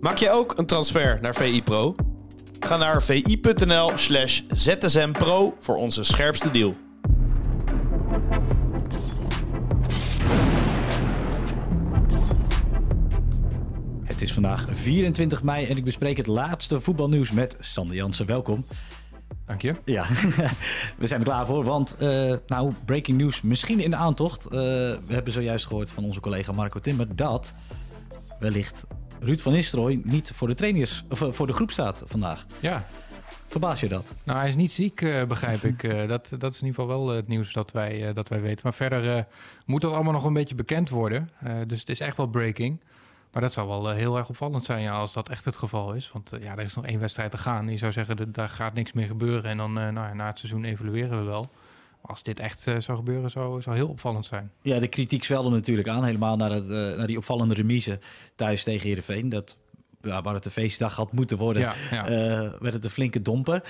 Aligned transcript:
Maak 0.00 0.16
je 0.16 0.30
ook 0.30 0.58
een 0.58 0.66
transfer 0.66 1.18
naar 1.20 1.34
VI 1.34 1.62
Pro? 1.62 1.94
Ga 2.60 2.76
naar 2.76 3.02
vi.nl 3.02 3.92
slash 3.94 4.42
zsmpro 4.48 5.56
voor 5.60 5.76
onze 5.76 6.04
scherpste 6.04 6.50
deal. 6.50 6.74
Het 14.02 14.22
is 14.22 14.32
vandaag 14.32 14.66
24 14.70 15.42
mei 15.42 15.66
en 15.66 15.76
ik 15.76 15.84
bespreek 15.84 16.16
het 16.16 16.26
laatste 16.26 16.80
voetbalnieuws 16.80 17.30
met 17.30 17.56
Sander 17.58 17.96
Jansen. 17.96 18.26
Welkom. 18.26 18.66
Dank 19.46 19.62
je. 19.62 19.74
Ja, 19.84 20.04
we 20.98 21.06
zijn 21.06 21.20
er 21.20 21.26
klaar 21.26 21.46
voor, 21.46 21.64
want 21.64 21.96
uh, 21.98 22.36
nou, 22.46 22.72
breaking 22.84 23.18
news 23.18 23.40
misschien 23.42 23.80
in 23.80 23.90
de 23.90 23.96
aantocht. 23.96 24.44
Uh, 24.44 24.50
we 24.50 25.00
hebben 25.08 25.32
zojuist 25.32 25.66
gehoord 25.66 25.92
van 25.92 26.04
onze 26.04 26.20
collega 26.20 26.52
Marco 26.52 26.80
Timmer 26.80 27.16
dat 27.16 27.54
wellicht 28.38 28.84
Ruud 29.20 29.40
van 29.40 29.52
Nistelrooy 29.52 30.00
niet 30.04 30.32
voor 30.34 30.48
de 30.48 30.54
trainers 30.54 31.04
of 31.08 31.24
voor 31.30 31.46
de 31.46 31.52
groep 31.52 31.70
staat 31.70 32.02
vandaag. 32.06 32.46
Ja. 32.60 32.86
Verbaas 33.46 33.80
je 33.80 33.88
dat? 33.88 34.14
Nou, 34.24 34.38
hij 34.38 34.48
is 34.48 34.56
niet 34.56 34.70
ziek, 34.70 35.00
uh, 35.00 35.24
begrijp 35.24 35.64
ik. 35.64 35.82
Uh, 35.82 36.08
dat, 36.08 36.34
dat 36.38 36.52
is 36.52 36.60
in 36.60 36.66
ieder 36.66 36.80
geval 36.82 36.86
wel 36.86 37.08
het 37.08 37.28
nieuws 37.28 37.52
dat 37.52 37.72
wij, 37.72 38.08
uh, 38.08 38.14
dat 38.14 38.28
wij 38.28 38.40
weten. 38.40 38.60
Maar 38.62 38.74
verder 38.74 39.26
moet 39.66 39.80
dat 39.80 39.92
allemaal 39.92 40.12
nog 40.12 40.24
een 40.24 40.32
beetje 40.32 40.54
bekend 40.54 40.90
worden. 40.90 41.30
dus 41.66 41.80
het 41.80 41.88
is 41.88 42.00
echt 42.00 42.16
wel 42.16 42.26
breaking. 42.26 42.80
Maar 43.32 43.42
dat 43.42 43.52
zou 43.52 43.68
wel 43.68 43.90
heel 43.90 44.16
erg 44.16 44.28
opvallend 44.28 44.64
zijn 44.64 44.82
ja, 44.82 44.92
als 44.92 45.12
dat 45.12 45.28
echt 45.28 45.44
het 45.44 45.56
geval 45.56 45.94
is. 45.94 46.10
Want 46.12 46.30
ja, 46.40 46.56
er 46.56 46.64
is 46.64 46.74
nog 46.74 46.86
één 46.86 47.00
wedstrijd 47.00 47.30
te 47.30 47.38
gaan. 47.38 47.68
Je 47.68 47.76
zou 47.76 47.92
zeggen, 47.92 48.32
daar 48.32 48.48
gaat 48.48 48.74
niks 48.74 48.92
meer 48.92 49.06
gebeuren. 49.06 49.50
En 49.50 49.56
dan 49.56 49.72
nou 49.72 49.92
ja, 49.92 50.14
na 50.14 50.26
het 50.26 50.38
seizoen 50.38 50.64
evalueren 50.64 51.18
we 51.18 51.24
wel. 51.24 51.50
Als 52.00 52.22
dit 52.22 52.40
echt 52.40 52.60
zou 52.60 52.98
gebeuren, 52.98 53.30
zou, 53.30 53.62
zou 53.62 53.76
heel 53.76 53.88
opvallend 53.88 54.26
zijn. 54.26 54.50
Ja, 54.62 54.78
de 54.78 54.88
kritiek 54.88 55.24
zwelde 55.24 55.50
natuurlijk 55.50 55.88
aan. 55.88 56.04
Helemaal 56.04 56.36
naar, 56.36 56.50
het, 56.50 56.66
naar 56.96 57.06
die 57.06 57.16
opvallende 57.16 57.54
remise 57.54 57.98
thuis 58.34 58.62
tegen 58.62 58.86
Heerenveen. 58.86 59.28
Dat 59.28 59.56
ja, 60.02 60.22
waar 60.22 60.34
het 60.34 60.44
een 60.44 60.50
feestdag 60.50 60.96
had 60.96 61.12
moeten 61.12 61.38
worden, 61.38 61.62
ja, 61.62 61.74
ja. 61.90 62.10
Uh, 62.10 62.52
werd 62.60 62.74
het 62.74 62.84
een 62.84 62.90
flinke 62.90 63.22
domper. 63.22 63.62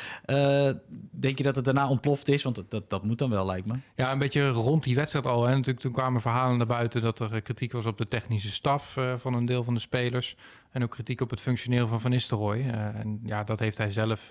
Denk 1.10 1.38
je 1.38 1.44
dat 1.44 1.56
het 1.56 1.64
daarna 1.64 1.88
ontploft 1.88 2.28
is? 2.28 2.42
Want 2.42 2.64
dat, 2.68 2.90
dat 2.90 3.04
moet 3.04 3.18
dan 3.18 3.30
wel, 3.30 3.46
lijkt 3.46 3.66
me. 3.66 3.74
Ja, 3.96 4.12
een 4.12 4.18
beetje 4.18 4.48
rond 4.48 4.84
die 4.84 4.94
wedstrijd 4.94 5.26
al. 5.26 5.42
Hè. 5.42 5.50
Natuurlijk, 5.50 5.80
toen 5.80 5.92
kwamen 5.92 6.20
verhalen 6.20 6.58
naar 6.58 6.66
buiten 6.66 7.02
dat 7.02 7.20
er 7.20 7.42
kritiek 7.42 7.72
was 7.72 7.86
op 7.86 7.98
de 7.98 8.08
technische 8.08 8.50
staf 8.50 8.98
van 9.16 9.34
een 9.34 9.46
deel 9.46 9.64
van 9.64 9.74
de 9.74 9.80
spelers. 9.80 10.36
En 10.70 10.82
ook 10.82 10.90
kritiek 10.90 11.20
op 11.20 11.30
het 11.30 11.40
functioneren 11.40 11.88
van 11.88 12.00
Van 12.00 12.10
Nistelrooy. 12.10 12.60
en 12.94 13.20
ja, 13.24 13.44
dat 13.44 13.58
heeft 13.58 13.78
hij 13.78 13.90
zelf 13.90 14.30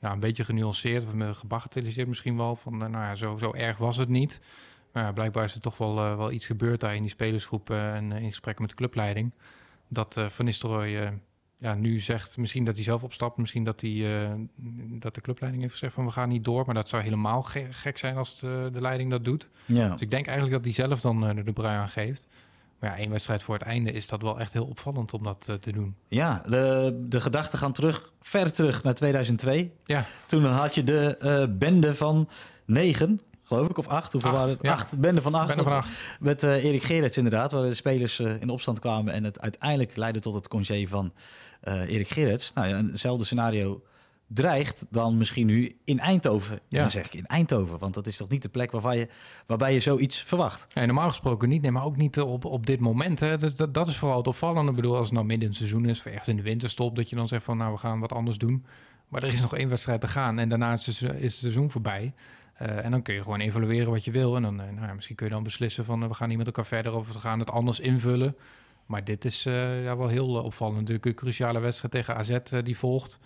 ja, 0.00 0.12
een 0.12 0.20
beetje 0.20 0.44
genuanceerd, 0.44 1.04
of 1.04 1.38
gebagatelliseerd 1.38 2.08
misschien 2.08 2.36
wel. 2.36 2.56
Van, 2.56 2.78
nou 2.78 2.92
ja, 2.92 3.14
zo, 3.14 3.36
zo 3.36 3.52
erg 3.52 3.76
was 3.76 3.96
het 3.96 4.08
niet. 4.08 4.40
Maar 4.92 5.02
ja, 5.02 5.12
blijkbaar 5.12 5.44
is 5.44 5.54
er 5.54 5.60
toch 5.60 5.78
wel, 5.78 5.94
wel 5.94 6.32
iets 6.32 6.46
gebeurd 6.46 6.80
daar 6.80 6.94
in 6.94 7.02
die 7.02 7.10
spelersgroep 7.10 7.70
en 7.70 8.12
in 8.12 8.28
gesprekken 8.28 8.62
met 8.62 8.70
de 8.70 8.76
clubleiding 8.76 9.32
dat 9.88 10.20
Van 10.28 10.44
Nistelrooy 10.44 11.20
ja, 11.58 11.74
nu 11.74 11.98
zegt 12.00 12.36
misschien 12.36 12.64
dat 12.64 12.74
hij 12.74 12.84
zelf 12.84 13.02
opstapt. 13.02 13.36
Misschien 13.36 13.64
dat, 13.64 13.80
hij, 13.80 14.28
dat 14.98 15.14
de 15.14 15.20
clubleiding 15.20 15.62
heeft 15.62 15.74
gezegd 15.74 15.94
van 15.94 16.04
we 16.04 16.10
gaan 16.10 16.28
niet 16.28 16.44
door. 16.44 16.66
Maar 16.66 16.74
dat 16.74 16.88
zou 16.88 17.02
helemaal 17.02 17.42
ge 17.42 17.66
gek 17.70 17.98
zijn 17.98 18.16
als 18.16 18.40
de, 18.40 18.68
de, 18.72 18.80
leiding 18.80 19.10
dat 19.10 19.24
doet. 19.24 19.48
Ja. 19.66 19.88
Dus 19.88 20.00
ik 20.00 20.10
denk 20.10 20.26
eigenlijk 20.26 20.56
dat 20.56 20.64
hij 20.64 20.86
zelf 20.86 21.00
dan 21.00 21.42
de 21.44 21.52
brui 21.52 21.76
aan 21.76 21.88
geeft. 21.88 22.26
Maar 22.78 22.90
ja, 22.90 22.96
één 22.96 23.10
wedstrijd 23.10 23.42
voor 23.42 23.54
het 23.54 23.62
einde 23.62 23.92
is 23.92 24.06
dat 24.06 24.22
wel 24.22 24.40
echt 24.40 24.52
heel 24.52 24.64
opvallend 24.64 25.14
om 25.14 25.22
dat 25.22 25.48
te 25.60 25.72
doen. 25.72 25.96
Ja, 26.08 26.42
de, 26.48 26.98
de 27.08 27.20
gedachten 27.20 27.58
gaan 27.58 27.72
terug, 27.72 28.12
ver 28.20 28.52
terug 28.52 28.82
naar 28.82 28.94
2002. 28.94 29.72
Ja. 29.84 30.04
Toen 30.26 30.44
had 30.44 30.74
je 30.74 30.84
de 30.84 31.54
bende 31.58 31.94
van 31.94 32.28
negen 32.64 33.20
geloof 33.48 33.68
ik, 33.68 33.78
of 33.78 33.88
acht. 33.88 34.12
Hoeveel 34.12 34.30
acht, 34.30 34.38
waren 34.38 34.54
het? 34.54 34.62
Ja. 34.62 34.72
Acht, 34.72 34.98
bende 34.98 35.22
van 35.22 35.34
acht. 35.34 35.46
Bende 35.46 35.62
van 35.62 35.72
acht. 35.72 35.90
Met 36.20 36.42
uh, 36.42 36.64
Erik 36.64 36.82
Gerrits 36.82 37.16
inderdaad, 37.16 37.52
waar 37.52 37.62
de 37.62 37.74
spelers 37.74 38.18
uh, 38.18 38.40
in 38.40 38.48
opstand 38.48 38.78
kwamen 38.80 39.12
en 39.12 39.24
het 39.24 39.40
uiteindelijk 39.40 39.96
leidde 39.96 40.20
tot 40.20 40.34
het 40.34 40.48
congé 40.48 40.86
van 40.86 41.12
uh, 41.64 41.74
Erik 41.74 42.08
Gerrits. 42.08 42.52
Nou 42.52 42.68
ja, 42.68 42.76
eenzelfde 42.76 43.24
scenario 43.24 43.82
dreigt 44.28 44.84
dan 44.90 45.16
misschien 45.16 45.46
nu 45.46 45.76
in 45.84 46.00
Eindhoven. 46.00 46.60
Ja. 46.68 46.80
Dan 46.80 46.90
zeg 46.90 47.06
ik 47.06 47.14
in 47.14 47.26
Eindhoven, 47.26 47.78
want 47.78 47.94
dat 47.94 48.06
is 48.06 48.16
toch 48.16 48.28
niet 48.28 48.42
de 48.42 48.48
plek 48.48 48.70
waarvan 48.70 48.96
je, 48.96 49.08
waarbij 49.46 49.72
je 49.72 49.80
zoiets 49.80 50.22
verwacht. 50.22 50.66
Ja, 50.68 50.84
normaal 50.84 51.08
gesproken 51.08 51.48
niet, 51.48 51.62
nee, 51.62 51.70
maar 51.70 51.84
ook 51.84 51.96
niet 51.96 52.20
op, 52.20 52.44
op 52.44 52.66
dit 52.66 52.80
moment. 52.80 53.20
Hè. 53.20 53.36
Dus 53.36 53.54
dat, 53.54 53.74
dat 53.74 53.88
is 53.88 53.96
vooral 53.96 54.16
het 54.16 54.26
opvallende. 54.26 54.70
Ik 54.70 54.76
bedoel, 54.76 54.96
als 54.96 55.06
het 55.06 55.14
nou 55.14 55.26
midden 55.26 55.44
in 55.44 55.50
het 55.50 55.58
seizoen 55.58 55.84
is, 55.84 55.98
of 55.98 56.06
ergens 56.06 56.28
in 56.28 56.36
de 56.36 56.42
winterstop, 56.42 56.96
dat 56.96 57.10
je 57.10 57.16
dan 57.16 57.28
zegt 57.28 57.44
van 57.44 57.56
nou, 57.56 57.72
we 57.72 57.78
gaan 57.78 58.00
wat 58.00 58.12
anders 58.12 58.38
doen. 58.38 58.64
Maar 59.08 59.22
er 59.22 59.32
is 59.32 59.40
nog 59.40 59.56
één 59.56 59.68
wedstrijd 59.68 60.00
te 60.00 60.06
gaan 60.06 60.38
en 60.38 60.48
daarna 60.48 60.72
is 60.72 61.00
het 61.00 61.32
seizoen 61.32 61.70
voorbij. 61.70 62.12
Uh, 62.62 62.84
en 62.84 62.90
dan 62.90 63.02
kun 63.02 63.14
je 63.14 63.22
gewoon 63.22 63.40
evalueren 63.40 63.90
wat 63.90 64.04
je 64.04 64.10
wil. 64.10 64.36
En 64.36 64.42
dan, 64.42 64.60
uh, 64.60 64.66
nou 64.66 64.86
ja, 64.86 64.94
misschien 64.94 65.16
kun 65.16 65.26
je 65.26 65.32
dan 65.32 65.42
beslissen 65.42 65.84
van 65.84 66.02
uh, 66.02 66.08
we 66.08 66.14
gaan 66.14 66.28
niet 66.28 66.38
met 66.38 66.46
elkaar 66.46 66.66
verder 66.66 66.94
of 66.94 67.12
we 67.12 67.18
gaan 67.18 67.38
het 67.38 67.50
anders 67.50 67.80
invullen. 67.80 68.36
Maar 68.86 69.04
dit 69.04 69.24
is 69.24 69.42
ja, 69.42 69.96
wel 69.96 70.08
heel 70.08 70.28
opvallend. 70.28 70.78
Natuurlijk 70.78 71.06
een 71.06 71.14
cruciale 71.14 71.58
wedstrijd 71.58 71.92
tegen 71.92 72.16
AZ 72.16 72.38
die 72.64 72.78
volgt. 72.78 73.18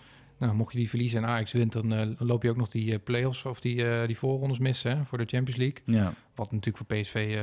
Nou, 0.43 0.55
mocht 0.55 0.73
je 0.73 0.79
die 0.79 0.89
verliezen 0.89 1.23
en 1.23 1.29
Ajax 1.29 1.53
wint, 1.53 1.73
dan 1.73 2.17
loop 2.19 2.43
je 2.43 2.51
ook 2.51 2.57
nog 2.57 2.69
die 2.69 2.99
play-offs 2.99 3.45
of 3.45 3.61
die, 3.61 4.07
die 4.07 4.19
voorrondes 4.19 4.59
missen 4.59 4.97
hè, 4.97 5.05
voor 5.05 5.19
de 5.19 5.25
Champions 5.27 5.61
League. 5.61 5.79
Ja. 5.85 6.15
Wat 6.35 6.53
natuurlijk 6.53 6.77
voor 6.77 6.97
PSV 6.97 7.39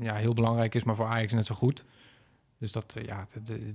ja, 0.00 0.14
heel 0.14 0.34
belangrijk 0.34 0.74
is, 0.74 0.84
maar 0.84 0.96
voor 0.96 1.06
Ajax 1.06 1.32
net 1.32 1.46
zo 1.46 1.54
goed. 1.54 1.84
Dus 2.58 2.72
dat, 2.72 2.96
ja, 3.06 3.26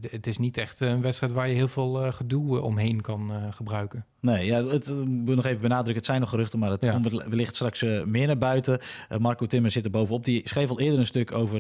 het, 0.10 0.28
is 0.28 0.38
niet 0.38 0.58
echt 0.58 0.80
een 0.80 1.02
wedstrijd 1.02 1.34
waar 1.34 1.48
je 1.48 1.56
heel 1.56 1.68
veel 1.68 2.12
gedoe 2.12 2.62
omheen 2.62 3.02
kan 3.02 3.32
gebruiken. 3.54 4.06
Nee, 4.20 4.46
ja, 4.46 4.66
het 4.66 4.88
ik 4.88 5.06
moet 5.06 5.36
nog 5.36 5.46
even 5.46 5.62
benadrukken. 5.62 5.96
Het 5.96 6.06
zijn 6.06 6.20
nog 6.20 6.30
geruchten, 6.30 6.60
maar 6.60 6.72
het 6.72 6.84
ja. 6.84 6.92
komt 6.92 7.24
wellicht 7.24 7.56
straks 7.56 7.82
meer 8.06 8.28
naar 8.28 8.38
buiten. 8.38 8.80
Marco 9.18 9.46
Timmer 9.46 9.72
zit 9.72 9.86
er 9.86 9.92
bovenop. 9.92 10.26
Die 10.26 10.42
schreef 10.46 10.70
al 10.70 10.80
eerder 10.80 11.00
een 11.00 11.06
stuk 11.06 11.34
over 11.34 11.60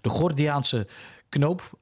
de 0.00 0.08
Gordiaanse 0.08 0.86
knoop 1.28 1.78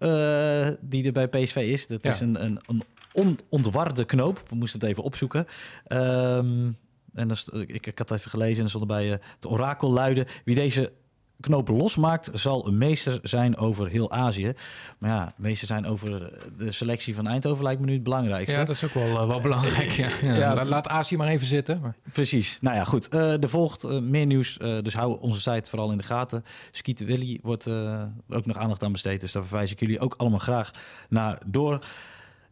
die 0.81 1.05
er 1.05 1.13
bij 1.13 1.29
PSV 1.29 1.57
is. 1.57 1.87
Dat 1.87 2.03
ja. 2.03 2.11
is 2.11 2.21
een, 2.21 2.45
een, 2.45 2.61
een 2.67 2.83
onontwarde 3.13 4.05
knoop. 4.05 4.43
We 4.49 4.57
moesten 4.57 4.81
het 4.81 4.89
even 4.89 5.03
opzoeken. 5.03 5.47
Um, 5.89 6.77
en 7.15 7.29
dat, 7.29 7.51
ik, 7.53 7.87
ik 7.87 7.99
had 7.99 8.11
even 8.11 8.31
gelezen 8.31 8.57
en 8.57 8.63
er 8.63 8.69
stond 8.69 8.91
erbij 8.91 9.07
het 9.07 9.47
orakel 9.47 9.91
luiden. 9.91 10.27
Wie 10.45 10.55
deze 10.55 10.93
knoop 11.41 11.69
losmaakt, 11.69 12.31
zal 12.33 12.67
een 12.67 12.79
meester 12.79 13.19
zijn 13.23 13.57
over 13.57 13.89
heel 13.89 14.11
Azië. 14.11 14.53
Maar 14.99 15.11
ja, 15.11 15.33
meester 15.37 15.67
zijn 15.67 15.87
over 15.87 16.33
de 16.59 16.73
selectie 16.73 17.15
van 17.15 17.27
Eindhoven 17.27 17.65
lijkt 17.65 17.81
me 17.81 17.87
nu 17.87 17.93
het 17.93 18.03
belangrijkste. 18.03 18.59
Ja, 18.59 18.65
dat 18.65 18.75
is 18.75 18.85
ook 18.85 18.95
wel, 18.95 19.23
uh, 19.23 19.27
wel 19.27 19.41
belangrijk. 19.41 19.91
Ja. 19.91 20.09
Ja, 20.23 20.35
ja, 20.35 20.55
laat, 20.55 20.67
laat 20.67 20.89
Azië 20.89 21.17
maar 21.17 21.29
even 21.29 21.47
zitten. 21.47 21.81
Maar. 21.81 21.97
Precies. 22.13 22.59
Nou 22.61 22.77
ja, 22.77 22.85
goed. 22.85 23.15
Uh, 23.15 23.43
er 23.43 23.49
volgt 23.49 23.85
uh, 23.85 24.01
meer 24.01 24.27
nieuws, 24.27 24.57
dus 24.59 24.95
hou 24.95 25.21
onze 25.21 25.41
site 25.41 25.71
vooral 25.71 25.91
in 25.91 25.99
de 25.99 26.05
gaten. 26.05 26.45
Skiet 26.71 27.05
Willy 27.05 27.39
wordt 27.43 27.69
ook 28.29 28.47
nog 28.47 28.57
aandacht 28.57 28.83
aan 28.83 28.93
besteed, 28.93 29.21
dus 29.21 29.33
daar 29.33 29.45
verwijs 29.45 29.73
ik 29.73 29.81
jullie 29.81 30.01
ook 30.01 30.15
allemaal 30.17 30.39
graag 30.39 30.71
naar 31.09 31.39
door. 31.47 31.85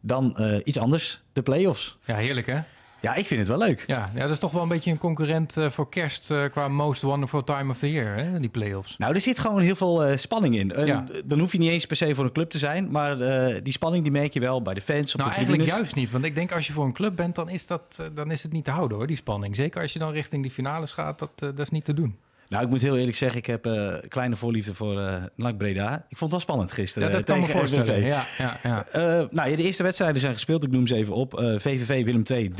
Dan 0.07 0.37
iets 0.63 0.77
anders, 0.77 1.21
de 1.33 1.41
play-offs. 1.41 1.97
Ja, 2.05 2.15
heerlijk 2.15 2.47
hè? 2.47 2.59
Ja, 2.99 3.15
ik 3.15 3.27
vind 3.27 3.39
het 3.39 3.49
wel 3.49 3.57
leuk. 3.57 3.83
Ja, 3.87 4.11
ja 4.15 4.21
dat 4.21 4.29
is 4.29 4.39
toch 4.39 4.51
wel 4.51 4.61
een 4.61 4.67
beetje 4.67 4.91
een 4.91 4.97
concurrent 4.97 5.57
uh, 5.57 5.69
voor 5.69 5.89
kerst 5.89 6.31
uh, 6.31 6.45
qua 6.51 6.67
Most 6.67 7.01
Wonderful 7.01 7.43
Time 7.43 7.71
of 7.71 7.77
the 7.77 7.91
Year, 7.91 8.17
hè, 8.17 8.39
die 8.39 8.49
play-offs. 8.49 8.97
Nou, 8.97 9.13
er 9.13 9.21
zit 9.21 9.39
gewoon 9.39 9.61
heel 9.61 9.75
veel 9.75 10.09
uh, 10.09 10.17
spanning 10.17 10.55
in. 10.55 10.85
Ja. 10.85 11.05
Dan 11.25 11.39
hoef 11.39 11.51
je 11.51 11.57
niet 11.57 11.71
eens 11.71 11.85
per 11.85 11.95
se 11.95 12.15
voor 12.15 12.25
een 12.25 12.31
club 12.31 12.49
te 12.49 12.57
zijn, 12.57 12.91
maar 12.91 13.17
die 13.63 13.73
spanning 13.73 14.03
die 14.03 14.11
merk 14.11 14.33
je 14.33 14.39
wel 14.39 14.61
bij 14.61 14.73
de 14.73 14.81
fans 14.81 15.13
op 15.13 15.19
nou, 15.19 15.29
de 15.29 15.35
eigenlijk 15.35 15.69
juist 15.69 15.95
niet, 15.95 16.11
want 16.11 16.25
ik 16.25 16.35
denk 16.35 16.51
als 16.51 16.67
je 16.67 16.73
voor 16.73 16.85
een 16.85 16.93
club 16.93 17.15
bent, 17.15 17.35
dan 17.35 17.49
is, 17.49 17.67
dat, 17.67 18.09
dan 18.13 18.31
is 18.31 18.43
het 18.43 18.51
niet 18.51 18.65
te 18.65 18.71
houden 18.71 18.97
hoor, 18.97 19.07
die 19.07 19.15
spanning. 19.15 19.55
Zeker 19.55 19.81
als 19.81 19.93
je 19.93 19.99
dan 19.99 20.11
richting 20.11 20.41
die 20.41 20.51
finales 20.51 20.91
gaat, 20.91 21.19
dat, 21.19 21.31
dat 21.39 21.59
is 21.59 21.69
niet 21.69 21.85
te 21.85 21.93
doen. 21.93 22.17
Nou, 22.49 22.63
ik 22.63 22.69
moet 22.69 22.81
heel 22.81 22.97
eerlijk 22.97 23.17
zeggen, 23.17 23.39
ik 23.39 23.45
heb 23.45 23.65
uh, 23.65 23.93
kleine 24.07 24.35
voorliefde 24.35 24.73
voor 24.73 24.99
uh, 24.99 25.23
NAC 25.35 25.57
Breda. 25.57 25.95
Ik 25.95 26.17
vond 26.17 26.19
het 26.19 26.31
wel 26.31 26.39
spannend 26.39 26.71
gisteren. 26.71 27.07
Ja, 27.07 27.15
dat 27.15 27.25
kan 27.25 27.39
me 27.39 27.45
voorstellen. 27.45 28.03
Ja, 28.03 28.25
ja, 28.37 28.59
ja. 28.63 28.85
Uh, 28.95 29.29
nou, 29.29 29.55
de 29.55 29.63
eerste 29.63 29.83
wedstrijden 29.83 30.21
zijn 30.21 30.33
gespeeld. 30.33 30.63
Ik 30.63 30.71
noem 30.71 30.87
ze 30.87 30.95
even 30.95 31.13
op. 31.13 31.33
VVV 31.57 32.03
Willem 32.03 32.23
2 32.23 32.51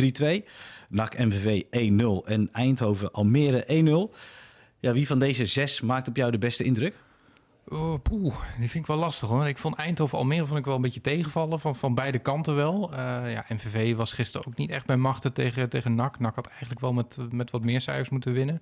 3-2. 0.44 0.50
NAC 0.90 1.18
MVV 1.18 1.62
1-0 1.64 2.28
en 2.28 2.50
Eindhoven 2.52 3.12
Almere 3.12 4.10
1-0. 4.12 4.16
Ja, 4.80 4.94
wie 4.94 5.08
van 5.08 5.20
deze 5.20 5.46
zes 5.46 5.82
maakt 5.82 6.08
op 6.08 6.16
jou 6.16 6.32
de 6.32 6.38
beste 6.38 6.64
indruk? 6.64 6.94
Oh, 7.70 7.94
poeh, 8.02 8.36
die 8.60 8.70
vind 8.70 8.84
ik 8.84 8.86
wel 8.86 8.98
lastig 8.98 9.28
hoor. 9.30 9.48
Ik 9.48 9.58
vond 9.58 9.76
Eindhoven 9.76 10.18
Almere 10.18 10.46
vond 10.46 10.60
ik 10.60 10.66
wel 10.66 10.76
een 10.76 10.82
beetje 10.82 11.02
tegenvallen 11.02 11.60
van, 11.60 11.76
van 11.76 11.96
beide 11.96 12.20
kanten 12.20 12.56
wel. 12.56 12.92
Uh, 12.92 12.98
ja, 13.32 13.46
MVV 13.50 13.96
was 13.96 14.12
gisteren 14.12 14.48
ook 14.48 14.58
niet 14.58 14.70
echt 14.70 14.86
bij 14.86 14.98
machten 14.98 15.34
tegen, 15.34 15.70
tegen 15.70 15.96
NAC. 15.96 16.20
NAC 16.20 16.36
had 16.36 16.48
eigenlijk 16.48 16.80
wel 16.80 16.94
met, 16.94 17.18
met 17.32 17.52
wat 17.52 17.64
meer 17.64 17.82
cijfers 17.82 18.10
moeten 18.10 18.34
winnen. 18.34 18.62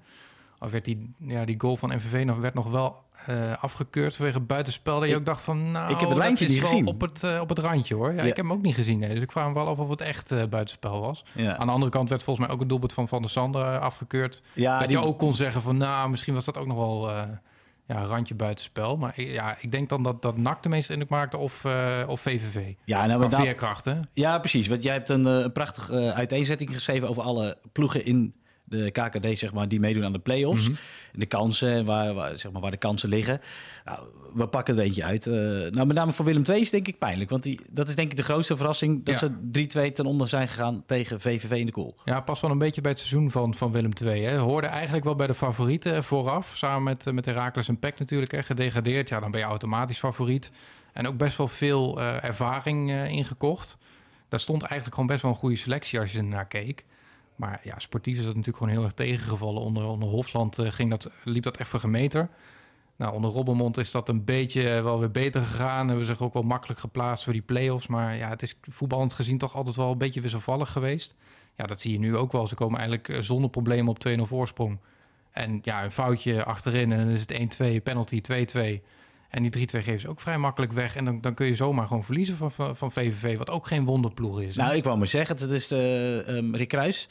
Al 0.57 0.69
werd 0.69 0.85
die, 0.85 1.13
ja, 1.19 1.45
die 1.45 1.59
goal 1.59 1.77
van 1.77 1.95
MVV 1.95 2.25
nog, 2.25 2.37
werd 2.37 2.53
nog 2.53 2.69
wel 2.69 3.03
uh, 3.29 3.63
afgekeurd 3.63 4.15
vanwege 4.15 4.39
buitenspel. 4.39 4.99
Dat 4.99 5.09
je 5.09 5.15
ook 5.15 5.25
dacht 5.25 5.43
van, 5.43 5.71
nou, 5.71 5.91
ik 5.91 5.99
heb 5.99 6.09
het 6.09 6.17
lijntje 6.17 6.47
niet 6.47 6.59
gezien. 6.59 6.87
Op 6.87 7.01
het, 7.01 7.23
uh, 7.23 7.41
op 7.41 7.49
het 7.49 7.59
randje 7.59 7.95
hoor. 7.95 8.13
Ja, 8.13 8.15
ja, 8.15 8.21
ik 8.21 8.35
heb 8.35 8.45
hem 8.45 8.51
ook 8.51 8.61
niet 8.61 8.75
gezien. 8.75 8.99
Nee. 8.99 9.13
Dus 9.13 9.23
ik 9.23 9.31
vraag 9.31 9.47
me 9.47 9.53
wel 9.53 9.67
af 9.67 9.77
of 9.77 9.89
het 9.89 10.01
echt 10.01 10.31
uh, 10.31 10.43
buitenspel 10.43 11.01
was. 11.01 11.25
Ja. 11.31 11.57
Aan 11.57 11.67
de 11.67 11.73
andere 11.73 11.91
kant 11.91 12.09
werd 12.09 12.23
volgens 12.23 12.45
mij 12.45 12.55
ook 12.55 12.61
een 12.61 12.67
doelpunt 12.67 12.93
van 12.93 13.07
Van 13.07 13.21
der 13.21 13.29
Sande 13.31 13.63
afgekeurd. 13.79 14.41
Ja, 14.53 14.79
dat 14.79 14.87
die... 14.87 14.97
je 14.97 15.03
ook 15.03 15.19
kon 15.19 15.33
zeggen 15.33 15.61
van, 15.61 15.77
nou, 15.77 16.09
misschien 16.09 16.33
was 16.33 16.45
dat 16.45 16.57
ook 16.57 16.67
nog 16.67 16.77
wel 16.77 17.11
ja, 17.87 18.03
randje 18.03 18.35
buitenspel. 18.35 18.97
Maar 18.97 19.21
ja, 19.21 19.57
ik 19.59 19.71
denk 19.71 19.89
dan 19.89 20.03
dat, 20.03 20.21
dat 20.21 20.37
NAC 20.37 20.63
de 20.63 20.69
meeste 20.69 20.91
indruk 20.91 21.09
maakte 21.09 21.37
of, 21.37 21.65
of 22.07 22.21
VVV. 22.21 22.73
Ja, 22.83 23.05
nou, 23.05 23.19
maar 23.19 23.41
veerkrachten. 23.41 24.09
Ja, 24.13 24.39
precies. 24.39 24.67
Want 24.67 24.83
jij 24.83 24.93
hebt 24.93 25.09
een, 25.09 25.25
een 25.25 25.51
prachtige 25.51 26.13
uiteenzetting 26.13 26.73
geschreven 26.73 27.09
over 27.09 27.23
alle 27.23 27.57
ploegen 27.71 28.05
in 28.05 28.33
de 28.65 28.91
KKD, 28.91 29.37
zeg 29.37 29.53
maar, 29.53 29.67
die 29.67 29.79
meedoen 29.79 30.03
aan 30.03 30.13
de 30.13 30.19
play-offs. 30.19 30.63
Mhm. 30.69 30.77
En 31.13 31.19
de 31.19 31.25
kansen, 31.25 31.85
waar, 31.85 32.13
waar, 32.13 32.37
zeg 32.37 32.51
maar, 32.51 32.61
waar 32.61 32.71
de 32.71 32.77
kansen 32.77 33.09
liggen. 33.09 33.41
Nou, 33.85 33.99
we 34.33 34.47
pakken 34.47 34.77
er 34.77 34.83
eentje 34.83 35.03
uit. 35.03 35.27
Eh, 35.27 35.33
nou, 35.33 35.85
met 35.85 35.95
name 35.95 36.11
voor 36.11 36.25
Willem 36.25 36.43
II 36.49 36.61
is 36.61 36.69
denk 36.69 36.87
ik 36.87 36.97
pijnlijk. 36.97 37.29
Want 37.29 37.43
die, 37.43 37.59
dat 37.71 37.87
is 37.87 37.95
denk 37.95 38.09
ik 38.11 38.15
de 38.17 38.23
grootste 38.23 38.57
verrassing... 38.57 39.05
dat 39.05 39.19
Ja. 39.19 39.29
ze 39.73 39.89
3-2 39.89 39.93
ten 39.93 40.05
onder 40.05 40.27
zijn 40.27 40.47
gegaan 40.47 40.83
tegen 40.85 41.21
VVV 41.21 41.51
in 41.51 41.65
de 41.65 41.71
koel. 41.71 41.95
Ja, 42.05 42.21
past 42.21 42.41
wel 42.41 42.51
een 42.51 42.57
beetje 42.57 42.81
bij 42.81 42.91
het 42.91 42.99
seizoen 42.99 43.31
van, 43.31 43.53
van 43.53 43.71
Willem 43.71 43.91
II. 44.03 44.23
Hè. 44.23 44.37
Hoorde 44.37 44.67
eigenlijk 44.67 45.03
wel 45.03 45.15
bij 45.15 45.27
de 45.27 45.33
favorieten 45.35 46.03
vooraf. 46.03 46.53
Samen 46.55 46.83
met, 46.83 47.07
eh, 47.07 47.13
met 47.13 47.25
Herakles 47.25 47.67
en 47.67 47.79
Peck 47.79 47.99
natuurlijk. 47.99 48.31
Hè. 48.31 48.43
Gedegradeerd, 48.43 49.09
ja, 49.09 49.19
dan 49.19 49.31
ben 49.31 49.39
je 49.39 49.45
automatisch 49.45 49.99
favoriet. 49.99 50.51
En 50.93 51.07
ook 51.07 51.17
best 51.17 51.37
wel 51.37 51.47
veel 51.47 51.99
eh, 51.99 52.23
ervaring 52.23 52.91
eh, 52.91 53.09
ingekocht. 53.09 53.77
Daar 54.29 54.39
stond 54.39 54.61
eigenlijk 54.61 54.93
gewoon 54.93 55.09
best 55.09 55.21
wel 55.21 55.31
een 55.31 55.37
goede 55.37 55.55
selectie 55.55 55.99
als 55.99 56.11
je 56.11 56.17
er 56.17 56.23
naar 56.23 56.47
keek. 56.47 56.85
Maar 57.35 57.59
ja, 57.63 57.79
sportief 57.79 58.17
is 58.17 58.25
dat 58.25 58.35
natuurlijk 58.35 58.57
gewoon 58.57 58.73
heel 58.73 58.83
erg 58.83 58.93
tegengevallen. 58.93 59.61
Onder, 59.61 59.85
onder 59.85 60.09
Hofland 60.09 60.59
eh, 60.59 60.71
ging 60.71 60.89
dat, 60.89 61.09
liep 61.23 61.43
dat 61.43 61.57
echt 61.57 61.69
voor 61.69 61.79
gemeter. 61.79 62.29
Nou, 62.95 63.13
onder 63.13 63.31
Robbermond 63.31 63.77
is 63.77 63.91
dat 63.91 64.09
een 64.09 64.25
beetje 64.25 64.69
eh, 64.69 64.83
wel 64.83 64.99
weer 64.99 65.11
beter 65.11 65.41
gegaan. 65.41 65.87
Hebben 65.87 66.05
zich 66.05 66.21
ook 66.21 66.33
wel 66.33 66.43
makkelijk 66.43 66.79
geplaatst 66.79 67.23
voor 67.23 67.33
die 67.33 67.41
play-offs. 67.41 67.87
Maar 67.87 68.15
ja, 68.15 68.29
het 68.29 68.41
is 68.41 68.55
voetballend 68.61 69.13
gezien 69.13 69.37
toch 69.37 69.55
altijd 69.55 69.75
wel 69.75 69.91
een 69.91 69.97
beetje 69.97 70.21
wisselvallig 70.21 70.71
geweest. 70.71 71.15
Ja, 71.55 71.65
dat 71.65 71.81
zie 71.81 71.91
je 71.91 71.99
nu 71.99 72.17
ook 72.17 72.31
wel. 72.31 72.47
Ze 72.47 72.55
komen 72.55 72.79
eigenlijk 72.79 73.09
eh, 73.09 73.21
zonder 73.21 73.49
problemen 73.49 73.87
op 73.87 74.07
2-0 74.07 74.21
voorsprong. 74.21 74.79
En 75.31 75.59
ja, 75.61 75.83
een 75.83 75.91
foutje 75.91 76.43
achterin 76.43 76.91
en 76.91 76.97
dan 76.97 77.09
is 77.09 77.25
het 77.27 77.57
1-2, 77.79 77.83
penalty 77.83 78.21
2-2. 78.21 78.81
En 79.35 79.43
die 79.49 79.67
3-2 79.67 79.83
geven 79.83 79.99
ze 79.99 80.09
ook 80.09 80.19
vrij 80.19 80.37
makkelijk 80.37 80.71
weg. 80.73 80.95
En 80.95 81.05
dan, 81.05 81.21
dan 81.21 81.33
kun 81.33 81.45
je 81.45 81.55
zomaar 81.55 81.87
gewoon 81.87 82.03
verliezen 82.03 82.37
van, 82.37 82.51
van, 82.51 82.75
van 82.77 82.91
VVV, 82.91 83.37
wat 83.37 83.49
ook 83.49 83.67
geen 83.67 83.85
wonderploeg 83.85 84.41
is. 84.41 84.55
hè? 84.55 84.61
Nou, 84.63 84.75
ik 84.75 84.83
wou 84.83 84.97
maar 84.97 85.07
zeggen, 85.07 85.35
het 85.37 85.49
is 85.49 85.67
de, 85.67 86.23
ehm, 86.27 86.55
Rick 86.55 86.67
Kruis. 86.67 87.09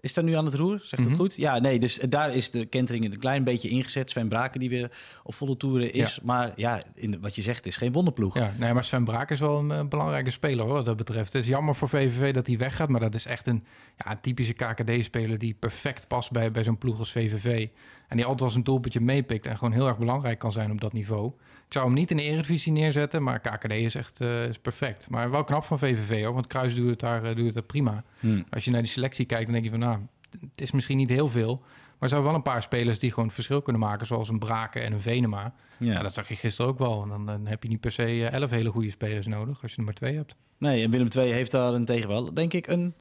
Is 0.00 0.14
daar 0.14 0.24
nu 0.24 0.32
aan 0.34 0.44
het 0.44 0.54
roer? 0.54 0.80
Zegt 0.82 1.02
Mhm. 1.02 1.08
dat 1.10 1.18
goed? 1.18 1.36
Ja, 1.36 1.58
nee, 1.58 1.78
dus 1.78 1.98
daar 2.08 2.34
is 2.34 2.50
de 2.50 2.66
kentering 2.66 3.04
een 3.04 3.18
klein 3.18 3.44
beetje 3.44 3.68
ingezet. 3.68 4.10
Sven 4.10 4.28
Braken 4.28 4.60
die 4.60 4.68
weer 4.68 4.90
op 5.22 5.34
volle 5.34 5.56
toeren 5.56 5.92
is. 5.92 6.20
Maar 6.22 6.52
ja, 6.56 6.82
in 6.94 7.20
wat 7.20 7.34
je 7.36 7.42
zegt, 7.42 7.56
het 7.56 7.66
is 7.66 7.76
geen 7.76 7.92
wonderploeg. 7.92 8.34
Ja, 8.38 8.52
nee, 8.58 8.72
maar 8.72 8.84
Sven 8.84 9.04
Braak 9.04 9.30
is 9.30 9.40
wel 9.40 9.70
een, 9.70 9.88
belangrijke 9.88 10.30
speler 10.30 10.64
hoor, 10.64 10.74
wat 10.74 10.84
dat 10.84 10.96
betreft. 10.96 11.32
Het 11.32 11.42
is 11.42 11.48
jammer 11.48 11.74
voor 11.74 11.88
VVV 11.88 12.32
dat 12.32 12.46
hij 12.46 12.58
weggaat, 12.58 12.88
maar 12.88 13.00
dat 13.00 13.14
is 13.14 13.26
echt 13.26 13.46
een, 13.46 13.64
ja, 13.96 14.10
een 14.10 14.20
typische 14.20 14.52
KKD-speler 14.52 15.38
die 15.38 15.54
perfect 15.58 16.08
past 16.08 16.30
bij, 16.30 16.50
bij 16.50 16.64
zo'n 16.64 16.78
ploeg 16.78 16.98
als 16.98 17.12
VVV. 17.12 17.68
En 18.08 18.16
die 18.16 18.22
altijd 18.24 18.40
wel 18.40 18.50
zijn 18.50 18.64
doelpuntje 18.64 19.00
meepikt 19.00 19.46
en 19.46 19.56
gewoon 19.58 19.72
heel 19.72 19.86
erg 19.88 19.98
belangrijk 19.98 20.38
kan 20.38 20.52
zijn 20.52 20.70
op 20.70 20.80
dat 20.80 20.92
niveau. 20.92 21.32
Ik 21.68 21.74
zou 21.74 21.86
hem 21.86 21.94
niet 21.94 22.10
in 22.10 22.16
de 22.16 22.22
Eredivisie 22.22 22.72
neerzetten, 22.72 23.22
maar 23.22 23.40
KKD 23.40 23.72
is 23.72 23.94
echt 23.94 24.20
eh, 24.20 24.48
is 24.48 24.58
perfect. 24.58 25.10
Maar 25.10 25.30
wel 25.30 25.44
knap 25.44 25.64
van 25.64 25.78
VVV 25.78 26.26
ook, 26.26 26.34
want 26.34 26.46
Kruis 26.46 26.74
doet 26.74 26.90
het 26.90 27.00
daar, 27.00 27.24
eh, 27.24 27.36
doet 27.36 27.44
het 27.44 27.54
daar 27.54 27.62
prima. 27.62 28.04
Hm. 28.20 28.42
Als 28.50 28.64
je 28.64 28.70
naar 28.70 28.82
die 28.82 28.90
selectie 28.90 29.26
kijkt, 29.26 29.44
dan 29.44 29.52
denk 29.52 29.64
je 29.64 29.70
van, 29.70 29.80
nou, 29.80 29.98
het 30.30 30.60
is 30.60 30.70
misschien 30.70 30.96
niet 30.96 31.08
heel 31.08 31.28
veel. 31.28 31.56
Maar 31.58 31.98
er 31.98 32.08
zijn 32.08 32.22
wel 32.22 32.34
een 32.34 32.42
paar 32.42 32.62
spelers 32.62 32.98
die 32.98 33.12
gewoon 33.12 33.30
verschil 33.30 33.62
kunnen 33.62 33.82
maken, 33.82 34.06
zoals 34.06 34.28
een 34.28 34.38
Braken 34.38 34.82
en 34.82 34.92
een 34.92 35.00
Venema. 35.00 35.54
Ja. 35.78 36.02
Dat 36.02 36.14
zag 36.14 36.28
je 36.28 36.36
gisteren 36.36 36.70
ook 36.70 36.78
wel. 36.78 37.02
En 37.02 37.08
dan, 37.08 37.26
dan 37.26 37.46
heb 37.46 37.62
je 37.62 37.68
niet 37.68 37.80
per 37.80 37.92
se 37.92 38.02
eh, 38.02 38.32
elf 38.32 38.50
hele 38.50 38.70
goede 38.70 38.90
spelers 38.90 39.26
nodig 39.26 39.62
als 39.62 39.70
je 39.70 39.78
er 39.78 39.84
maar 39.84 39.94
twee 39.94 40.16
hebt. 40.16 40.36
Nee, 40.58 40.84
en 40.84 40.90
Willem 40.90 41.08
II 41.16 41.32
heeft 41.32 41.50
daar 41.50 41.84
tegen 41.84 42.08
wel, 42.08 42.34
denk 42.34 42.52
ik, 42.52 42.66
een, 42.66 42.94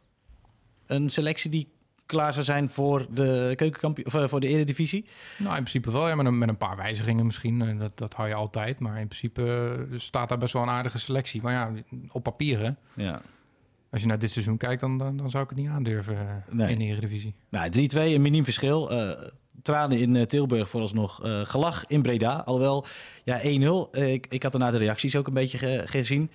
een 0.85 1.09
selectie 1.09 1.49
die 1.51 1.67
klaar 2.07 2.33
zou 2.33 2.45
zijn 2.45 2.69
voor 2.69 3.05
de 3.09 3.53
keukenkampioen 3.55 4.23
eh, 4.23 4.27
voor 4.29 4.39
de 4.39 4.47
eredivisie. 4.47 5.05
Nou, 5.37 5.49
in 5.49 5.63
principe 5.63 5.91
wel. 5.91 6.07
Ja, 6.07 6.15
met, 6.15 6.25
een, 6.25 6.37
met 6.37 6.49
een 6.49 6.57
paar 6.57 6.75
wijzigingen 6.77 7.25
misschien. 7.25 7.61
Eh, 7.61 7.79
Dat, 7.79 7.97
dat 7.97 8.13
hou 8.13 8.27
je 8.27 8.33
altijd. 8.33 8.79
Maar 8.79 8.99
in 8.99 9.07
principe 9.07 9.75
eh, 9.91 9.99
staat 9.99 10.29
daar 10.29 10.37
best 10.37 10.53
wel 10.53 10.61
een 10.61 10.69
aardige 10.69 10.99
selectie. 10.99 11.41
Maar 11.41 11.53
ja, 11.53 11.71
op 12.11 12.23
papier, 12.23 12.59
hè, 12.59 12.69
Ja. 13.03 13.21
als 13.91 14.01
je 14.01 14.07
naar 14.07 14.19
dit 14.19 14.31
seizoen 14.31 14.57
kijkt, 14.57 14.81
dan, 14.81 14.97
dan, 14.97 15.17
dan 15.17 15.29
zou 15.29 15.43
ik 15.43 15.49
het 15.49 15.59
niet 15.59 15.67
aandurven 15.69 16.43
Nee. 16.49 16.71
in 16.71 16.77
de 16.79 16.85
Eredivisie. 16.85 17.33
Nou, 17.49 17.69
3-2, 17.69 18.13
een 18.13 18.21
miniem 18.21 18.43
verschil. 18.43 18.91
Eh, 18.91 19.27
tranen 19.61 19.97
in 19.97 20.27
Tilburg 20.27 20.69
vooralsnog. 20.69 21.23
eh 21.23 21.45
gelach 21.45 21.85
in 21.87 22.01
Breda. 22.01 22.35
Alhoewel, 22.45 22.85
ja, 23.23 23.39
1-0. 23.43 23.87
Eh, 23.91 24.13
ik, 24.13 24.25
ik 24.29 24.43
had 24.43 24.51
daarna 24.51 24.71
de 24.71 24.77
reacties 24.77 25.15
ook 25.15 25.27
een 25.27 25.33
beetje 25.33 25.57
ge- 25.57 25.81
gezien. 25.85 26.31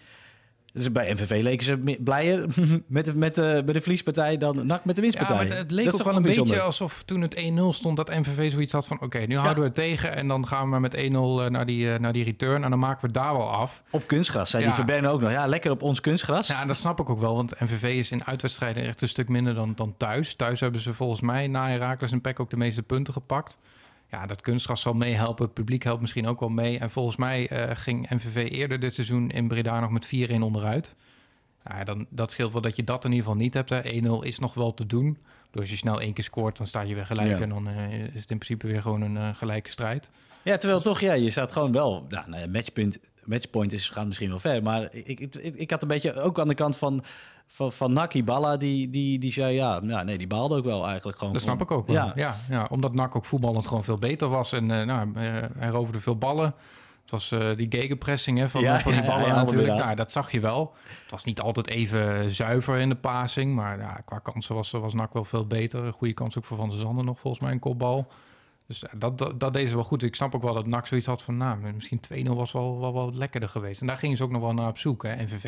Dus 0.72 0.92
bij 0.92 1.12
MVV 1.12 1.42
leken 1.42 1.66
ze 1.66 1.96
blijer 2.00 2.46
met 2.86 3.04
de, 3.04 3.14
met, 3.16 3.34
de, 3.34 3.62
met 3.64 3.74
de 3.74 3.80
verliespartij 3.80 4.38
dan 4.38 4.66
NAC 4.66 4.84
met 4.84 4.96
de 4.96 5.02
Ja, 5.02 5.08
winstpartij. 5.08 5.46
maar 5.48 5.56
het, 5.56 5.70
leek 5.70 5.84
Dat 5.84 5.94
ook 5.94 6.04
wel 6.06 6.16
een 6.16 6.22
beetje 6.22 6.60
alsof 6.60 7.02
toen 7.02 7.20
het 7.20 7.36
1-0 7.36 7.40
stond... 7.68 7.96
dat 7.96 8.08
MVV 8.08 8.50
zoiets 8.52 8.72
had 8.72 8.86
van... 8.86 9.00
oké, 9.00 9.18
nu 9.18 9.36
houden 9.36 9.58
we 9.58 9.64
het 9.68 9.74
tegen... 9.74 10.14
en 10.16 10.28
dan 10.28 10.46
gaan 10.46 10.70
we 10.70 10.78
met 10.80 10.96
1-0 10.96 10.98
eh, 10.98 11.46
naar, 11.46 11.66
die, 11.66 11.92
eh, 11.92 11.98
naar 11.98 12.12
die 12.12 12.24
return... 12.24 12.64
en 12.64 12.70
dan 12.70 12.78
maken 12.78 13.00
we 13.00 13.06
het 13.06 13.14
daar 13.14 13.36
wel 13.36 13.50
af. 13.50 13.82
Op 13.90 14.06
kunstgras, 14.06 14.50
zei 14.50 14.62
Ja. 14.62 14.68
die 14.68 14.76
Verberne 14.78 15.08
ook 15.08 15.20
nog. 15.20 15.30
Ja, 15.30 15.46
lekker 15.46 15.70
op 15.70 15.82
ons 15.82 16.00
kunstgras. 16.00 16.46
Ja, 16.46 16.60
en 16.60 16.66
dat 16.68 16.76
snap 16.76 17.00
ik 17.00 17.10
ook 17.10 17.20
wel, 17.20 17.34
want 17.34 17.60
MVV 17.60 17.82
is 17.82 18.10
in 18.10 18.24
uitwedstrijden 18.24 18.84
echt 18.84 19.02
een 19.02 19.08
stuk 19.08 19.28
minder 19.28 19.54
dan, 19.54 19.72
dan 19.76 19.94
thuis. 19.96 20.34
Thuis 20.34 20.60
hebben 20.60 20.80
ze 20.80 20.94
volgens 20.94 21.20
mij 21.20 21.46
na 21.46 21.68
Herakles 21.68 22.12
en 22.12 22.20
Peck 22.20 22.40
ook 22.40 22.50
de 22.50 22.56
meeste 22.56 22.82
punten 22.82 23.12
gepakt. 23.12 23.58
Ja, 24.12 24.26
dat 24.26 24.40
kunstgras 24.40 24.80
zal 24.80 24.94
meehelpen. 24.94 25.44
Het 25.44 25.54
publiek 25.54 25.82
helpt 25.82 26.00
misschien 26.00 26.26
ook 26.26 26.40
wel 26.40 26.48
mee. 26.48 26.78
En 26.78 26.90
volgens 26.90 27.16
mij 27.16 27.48
eh, 27.48 27.76
ging 27.76 28.10
MVV 28.10 28.50
eerder 28.50 28.80
dit 28.80 28.94
seizoen 28.94 29.30
in 29.30 29.48
Breda 29.48 29.80
nog 29.80 29.90
met 29.90 30.06
4-1 30.06 30.32
onderuit. 30.40 30.94
Ja, 31.64 31.84
dan, 31.84 32.06
dat 32.08 32.30
scheelt 32.30 32.52
wel 32.52 32.60
dat 32.60 32.76
je 32.76 32.84
dat 32.84 33.04
in 33.04 33.10
ieder 33.10 33.24
geval 33.24 33.40
niet 33.40 33.54
hebt. 33.54 33.70
hè. 33.70 33.80
1-0 33.82 34.26
is 34.26 34.38
nog 34.38 34.54
wel 34.54 34.74
te 34.74 34.86
doen. 34.86 35.18
Dus 35.50 35.60
als 35.60 35.70
je 35.70 35.76
snel 35.76 36.00
één 36.00 36.12
keer 36.12 36.24
scoort, 36.24 36.56
dan 36.56 36.66
sta 36.66 36.80
je 36.80 36.94
weer 36.94 37.06
gelijk. 37.06 37.28
Ja. 37.28 37.40
En 37.40 37.48
dan 37.48 37.68
eh, 37.68 37.92
is 37.92 38.20
het 38.20 38.30
in 38.30 38.38
principe 38.38 38.66
weer 38.66 38.82
gewoon 38.82 39.00
een 39.00 39.16
eh, 39.16 39.28
gelijke 39.34 39.70
strijd. 39.70 40.10
Ja, 40.42 40.56
terwijl 40.56 40.80
toch, 40.80 41.00
ja, 41.00 41.12
je 41.12 41.30
staat 41.30 41.52
gewoon 41.52 41.72
wel. 41.72 42.06
Nou, 42.08 42.28
nou 42.30 42.48
matchpunt, 42.48 42.98
matchpoint 43.24 43.72
is, 43.72 43.88
gaat 43.88 44.06
misschien 44.06 44.28
wel 44.28 44.38
ver. 44.38 44.62
Maar 44.62 44.88
ik, 44.92 45.20
ik, 45.20 45.34
ik, 45.34 45.70
had 45.70 45.82
een 45.82 45.88
beetje 45.88 46.14
ook 46.14 46.38
aan 46.40 46.48
de 46.48 46.54
kant 46.54 46.76
van, 46.76 47.04
van, 47.46 47.72
van 47.72 47.92
Naki 47.92 48.24
Balla, 48.24 48.56
die, 48.56 48.90
die, 48.90 49.18
die 49.18 49.32
zei 49.32 49.54
ja, 49.54 49.80
ja, 49.84 50.02
nee, 50.02 50.18
die 50.18 50.26
baalde 50.26 50.56
ook 50.56 50.64
wel 50.64 50.86
eigenlijk 50.86 51.18
gewoon. 51.18 51.32
Dat 51.32 51.42
snap 51.42 51.60
ik 51.60 51.70
ook 51.70 51.86
wel. 51.86 51.96
Ja, 51.96 52.12
Ja. 52.14 52.36
Ja, 52.48 52.66
omdat 52.70 52.94
NAC 52.94 53.16
ook 53.16 53.24
voetballend 53.24 53.66
gewoon 53.66 53.84
veel 53.84 53.98
beter 53.98 54.28
was. 54.28 54.52
En 54.52 54.70
eh 54.70 54.86
nou, 54.86 55.10
eh, 55.14 55.22
hij 55.58 55.68
roverde 55.68 56.00
veel 56.00 56.16
ballen. 56.16 56.54
Het 57.02 57.10
was 57.10 57.32
eh, 57.32 57.56
die 57.56 57.66
gegenpressing 57.70 58.38
hè, 58.38 58.48
van, 58.48 58.60
Ja, 58.60 58.80
van 58.80 58.92
die 58.92 59.04
ballen 59.04 59.26
ja, 59.26 59.34
natuurlijk. 59.34 59.74
Nou, 59.74 59.94
dat 59.94 60.12
zag 60.12 60.32
je 60.32 60.40
wel. 60.40 60.74
Het 61.02 61.10
was 61.10 61.24
niet 61.24 61.40
altijd 61.40 61.68
even 61.68 62.32
zuiver 62.32 62.78
in 62.78 62.88
de 62.88 62.94
passing. 62.94 63.54
Maar 63.54 63.78
ja, 63.78 64.00
qua 64.04 64.18
kansen 64.18 64.54
was, 64.54 64.70
was 64.70 64.94
NAC 64.94 65.12
wel 65.12 65.24
veel 65.24 65.46
beter. 65.46 65.84
Een 65.84 65.92
goede 65.92 66.14
kans 66.14 66.38
ook 66.38 66.44
voor 66.44 66.56
Van 66.56 66.68
der 66.68 66.78
Zanden 66.78 67.04
nog, 67.04 67.18
volgens 67.18 67.42
mij, 67.42 67.52
een 67.52 67.58
kopbal. 67.58 68.06
Dus 68.66 68.80
ja, 68.80 68.88
dat, 68.98 69.18
dat, 69.18 69.40
dat 69.40 69.52
deed 69.52 69.68
ze 69.68 69.74
wel 69.74 69.84
goed. 69.84 70.02
Ik 70.02 70.14
snap 70.14 70.34
ook 70.34 70.42
wel 70.42 70.54
dat 70.54 70.66
NAC 70.66 70.86
zoiets 70.86 71.06
had 71.06 71.22
van... 71.22 71.36
nou, 71.36 71.72
misschien 71.74 72.00
2-0 72.26 72.28
was 72.28 72.52
wel, 72.52 72.80
wel, 72.80 72.92
wel 72.92 73.12
lekkerder 73.14 73.48
geweest. 73.48 73.80
En 73.80 73.86
daar 73.86 73.98
gingen 73.98 74.16
ze 74.16 74.22
ook 74.22 74.30
nog 74.30 74.40
wel 74.40 74.54
naar 74.54 74.68
op 74.68 74.78
zoek. 74.78 75.02
Hè. 75.02 75.22
NVV 75.22 75.44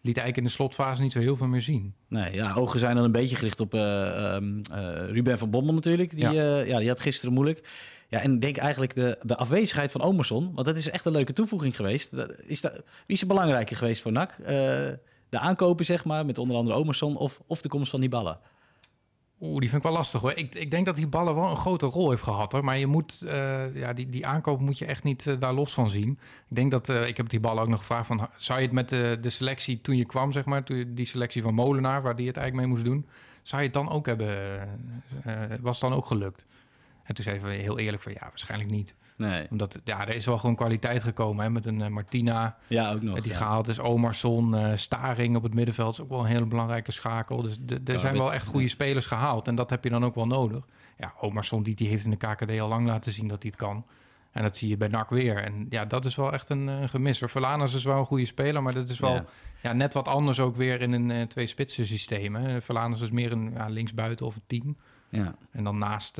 liet 0.00 0.16
eigenlijk 0.16 0.36
in 0.36 0.42
de 0.44 0.48
slotfase 0.50 1.02
niet 1.02 1.12
zo 1.12 1.18
heel 1.18 1.36
veel 1.36 1.46
meer 1.46 1.62
zien. 1.62 1.94
Nee, 2.08 2.34
ja, 2.34 2.54
ogen 2.54 2.80
zijn 2.80 2.94
dan 2.94 3.04
een 3.04 3.12
beetje 3.12 3.36
gericht 3.36 3.60
op 3.60 3.74
eh, 3.74 4.34
ehm, 4.34 4.60
eh, 4.72 5.10
Ruben 5.10 5.38
van 5.38 5.50
Bommel 5.50 5.74
natuurlijk. 5.74 6.10
Die, 6.16 6.30
Ja. 6.30 6.58
ja. 6.60 6.78
die 6.78 6.88
had 6.88 7.00
gisteren 7.00 7.34
moeilijk. 7.34 7.68
Ja, 8.08 8.20
en 8.20 8.34
ik 8.34 8.40
denk 8.40 8.56
eigenlijk 8.56 8.94
de, 8.94 9.18
de 9.22 9.36
afwezigheid 9.36 9.92
van 9.92 10.00
Omerson, 10.02 10.52
want 10.54 10.66
dat 10.66 10.76
is 10.76 10.90
echt 10.90 11.04
een 11.04 11.12
leuke 11.12 11.32
toevoeging 11.32 11.76
geweest. 11.76 12.16
Dat- 12.16 12.32
Is 12.46 12.60
dat, 12.60 12.72
wie 12.72 12.82
is 13.06 13.20
er 13.20 13.26
belangrijker 13.26 13.76
geweest 13.76 14.02
voor 14.02 14.12
NAC? 14.12 14.30
Eh, 14.30 14.46
de 15.28 15.38
aankopen, 15.38 15.84
zeg 15.84 16.04
maar, 16.04 16.26
met 16.26 16.38
onder 16.38 16.56
andere 16.56 16.76
Omerson 16.76 17.16
of, 17.16 17.40
of 17.46 17.60
de 17.62 17.68
komst 17.68 17.90
van 17.90 18.00
die 18.00 18.08
ballen? 18.08 18.38
Oeh, 19.40 19.60
die 19.60 19.68
vind 19.68 19.82
ik 19.82 19.88
wel 19.88 19.98
lastig 19.98 20.20
hoor. 20.20 20.32
Ik, 20.34 20.54
ik 20.54 20.70
denk 20.70 20.86
dat 20.86 20.96
die 20.96 21.06
ballen 21.06 21.34
wel 21.34 21.50
een 21.50 21.56
grote 21.56 21.86
rol 21.86 22.10
heeft 22.10 22.22
gehad 22.22 22.52
hoor. 22.52 22.64
Maar 22.64 22.78
je 22.78 22.86
moet, 22.86 23.22
eh, 23.22 23.74
ja, 23.74 23.92
die, 23.92 24.08
die 24.08 24.26
aankoop 24.26 24.60
moet 24.60 24.78
je 24.78 24.86
echt 24.86 25.04
niet 25.04 25.26
eh, 25.26 25.34
daar 25.38 25.52
los 25.52 25.74
van 25.74 25.90
zien. 25.90 26.10
Ik 26.48 26.56
denk 26.56 26.70
dat, 26.70 26.88
eh, 26.88 27.06
ik 27.06 27.16
heb 27.16 27.28
die 27.28 27.40
ballen 27.40 27.62
ook 27.62 27.68
nog 27.68 27.78
gevraagd 27.78 28.06
van, 28.06 28.28
zou 28.36 28.58
je 28.58 28.64
het 28.64 28.74
met 28.74 28.88
de, 28.88 29.18
de 29.20 29.30
selectie 29.30 29.80
toen 29.80 29.96
je 29.96 30.04
kwam, 30.04 30.32
zeg 30.32 30.44
maar, 30.44 30.64
die 30.86 31.06
selectie 31.06 31.42
van 31.42 31.54
Molenaar, 31.54 32.02
waar 32.02 32.16
die 32.16 32.26
het 32.26 32.36
eigenlijk 32.36 32.66
mee 32.66 32.76
moest 32.76 32.90
doen, 32.90 33.06
zou 33.42 33.62
je 33.62 33.68
het 33.68 33.76
dan 33.76 33.90
ook 33.90 34.06
hebben, 34.06 34.60
was 35.60 35.80
het 35.80 35.90
dan 35.90 35.98
ook 35.98 36.06
gelukt? 36.06 36.46
En 37.02 37.14
toen 37.14 37.24
zei 37.24 37.38
hij 37.38 37.56
heel 37.56 37.78
eerlijk 37.78 38.02
van, 38.02 38.12
ja, 38.12 38.20
waarschijnlijk 38.20 38.70
niet. 38.70 38.94
Nee, 39.20 39.46
Omdat, 39.50 39.80
ja, 39.84 40.06
er 40.06 40.14
is 40.14 40.26
wel 40.26 40.38
gewoon 40.38 40.56
kwaliteit 40.56 41.02
gekomen 41.02 41.44
hè, 41.44 41.50
met 41.50 41.66
een 41.66 41.82
eh, 41.82 41.88
Martina, 41.88 42.56
ja, 42.66 42.92
ook 42.92 43.02
nog. 43.02 43.20
die 43.20 43.32
ja. 43.32 43.38
gehaald 43.38 43.68
is. 43.68 43.78
Omarsson, 43.78 44.54
eh 44.56 44.76
Staring 44.76 45.36
op 45.36 45.42
het 45.42 45.54
middenveld 45.54 45.92
is 45.92 46.00
ook 46.00 46.08
wel 46.08 46.20
een 46.20 46.26
hele 46.26 46.46
belangrijke 46.46 46.92
schakel. 46.92 47.42
Dus 47.42 47.56
er 47.84 47.98
zijn 47.98 48.16
wel 48.16 48.32
echt 48.32 48.46
goede 48.46 48.68
spelers 48.68 49.06
gehaald. 49.06 49.48
En 49.48 49.54
dat 49.54 49.70
heb 49.70 49.84
je 49.84 49.90
dan 49.90 50.04
ook 50.04 50.14
wel 50.14 50.26
nodig. 50.26 50.66
Ja, 50.98 51.12
Omarsson 51.20 51.62
die, 51.62 51.74
die 51.74 51.88
heeft 51.88 52.04
in 52.04 52.10
de 52.10 52.16
KKD 52.16 52.60
al 52.60 52.68
lang 52.68 52.86
laten 52.86 53.12
zien 53.12 53.28
dat 53.28 53.42
hij 53.42 53.50
het 53.50 53.60
kan. 53.60 53.84
En 54.32 54.42
dat 54.42 54.56
zie 54.56 54.68
je 54.68 54.76
bij 54.76 54.88
NAC 54.88 55.10
weer. 55.10 55.36
En 55.36 55.66
ja, 55.70 55.84
dat 55.84 56.04
is 56.04 56.16
wel 56.16 56.32
echt 56.32 56.48
een 56.48 56.68
eh, 56.68 56.88
gemis. 56.88 57.22
is 57.22 57.84
wel 57.84 57.98
een 57.98 58.04
goede 58.04 58.24
speler, 58.24 58.62
maar 58.62 58.74
dat 58.74 58.88
is 58.88 58.98
wel 58.98 59.14
Ja. 59.14 59.24
ja. 59.62 59.72
net 59.72 59.94
wat 59.94 60.08
anders 60.08 60.40
ook 60.40 60.56
weer 60.56 60.80
in 60.80 60.92
een 60.92 61.10
eh, 61.10 61.22
twee-spitsen 61.22 61.86
systeem. 61.86 62.34
Hè. 62.34 62.60
Verlanas 62.60 63.00
is 63.00 63.10
meer 63.10 63.32
een 63.32 63.52
ja, 63.54 63.68
linksbuiten 63.68 64.26
of 64.26 64.34
een 64.34 64.42
team. 64.46 64.76
Ja. 65.08 65.34
En 65.50 65.64
dan 65.64 65.78
naast, 65.78 66.18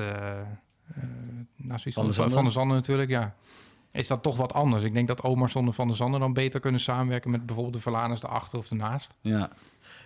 naast 1.56 1.84
wie 1.84 1.92
Van 1.92 2.04
der 2.04 2.12
stond- 2.12 2.32
Zanden. 2.32 2.52
van 2.52 2.68
de 2.68 2.74
natuurlijk, 2.74 3.10
ja. 3.10 3.34
Is 3.92 4.08
dat 4.08 4.22
toch 4.22 4.36
wat 4.36 4.52
anders? 4.52 4.84
Ik 4.84 4.92
denk 4.94 5.08
dat 5.08 5.22
Omarsson 5.22 5.66
en 5.66 5.74
Van 5.74 5.86
der 5.86 5.96
Zanden 5.96 6.20
dan 6.20 6.32
beter 6.32 6.60
kunnen 6.60 6.80
samenwerken 6.80 7.30
met 7.30 7.46
bijvoorbeeld 7.46 7.76
de 7.76 7.80
Verlaners 7.82 8.22
erachter 8.22 8.58
of 8.58 8.70
ernaast. 8.70 9.14
Ja. 9.20 9.50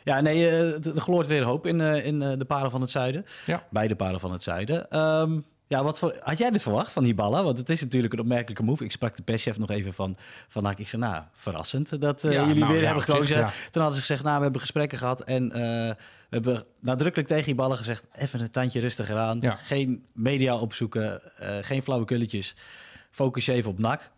Ja, 0.05 0.21
nee, 0.21 0.49
eh, 0.49 0.87
er 0.87 1.01
gloort 1.01 1.27
weer 1.27 1.43
hoop 1.43 1.67
in, 1.67 1.81
eh, 1.81 2.07
in 2.07 2.23
eh, 2.23 2.39
de 2.39 2.45
paren 2.45 2.71
van 2.71 2.81
het 2.81 2.91
zuiden. 2.91 3.27
Ja. 3.47 3.63
Beide 3.71 3.95
paren 3.97 4.21
van 4.21 4.33
het 4.33 4.43
zuiden. 4.43 4.91
Ehm, 4.91 5.41
Ja, 5.67 5.83
wat 5.83 5.99
voor, 5.99 6.17
had 6.21 6.39
jij 6.39 6.51
dit 6.51 6.63
verwacht 6.63 6.93
van 6.93 7.15
ballen? 7.15 7.45
Want 7.45 7.59
het 7.59 7.71
is 7.71 7.81
natuurlijk 7.81 8.13
een 8.13 8.21
opmerkelijke 8.21 8.63
move. 8.63 8.85
Ik 8.85 8.91
sprak 8.91 9.17
de 9.17 9.23
perschef 9.23 9.59
nog 9.59 9.71
even 9.71 9.93
van, 9.93 10.17
van 10.49 10.71
ik 10.71 10.89
zei, 10.89 11.03
nou, 11.03 11.23
verrassend 11.33 12.01
dat 12.01 12.25
uh, 12.25 12.33
Ja, 12.33 12.41
jullie 12.41 12.59
nou, 12.59 12.73
weer 12.73 12.81
ja, 12.81 12.87
hebben 12.87 13.05
gekozen. 13.05 13.37
ja. 13.37 13.53
Toen 13.71 13.83
hadden 13.83 13.95
ze 13.95 14.01
gezegd, 14.01 14.23
nou, 14.23 14.37
we 14.37 14.43
hebben 14.43 14.61
gesprekken 14.61 14.99
gehad 14.99 15.21
en 15.21 15.53
eh, 15.53 15.61
we 15.61 15.97
hebben 16.29 16.65
nadrukkelijk 16.81 17.29
tegen 17.29 17.57
ballen 17.57 17.77
gezegd, 17.77 18.05
even 18.13 18.41
een 18.41 18.51
tandje 18.51 18.81
rustiger 18.81 19.17
aan. 19.17 19.41
Geen 19.57 20.05
media 20.13 20.57
opzoeken, 20.57 21.37
eh, 21.39 21.57
geen 21.61 21.83
flauwe 21.83 22.05
kulletjes. 22.05 22.55
Focus 23.11 23.45
je 23.45 23.53
even 23.53 23.71
op 23.71 23.79
nak. 23.79 24.11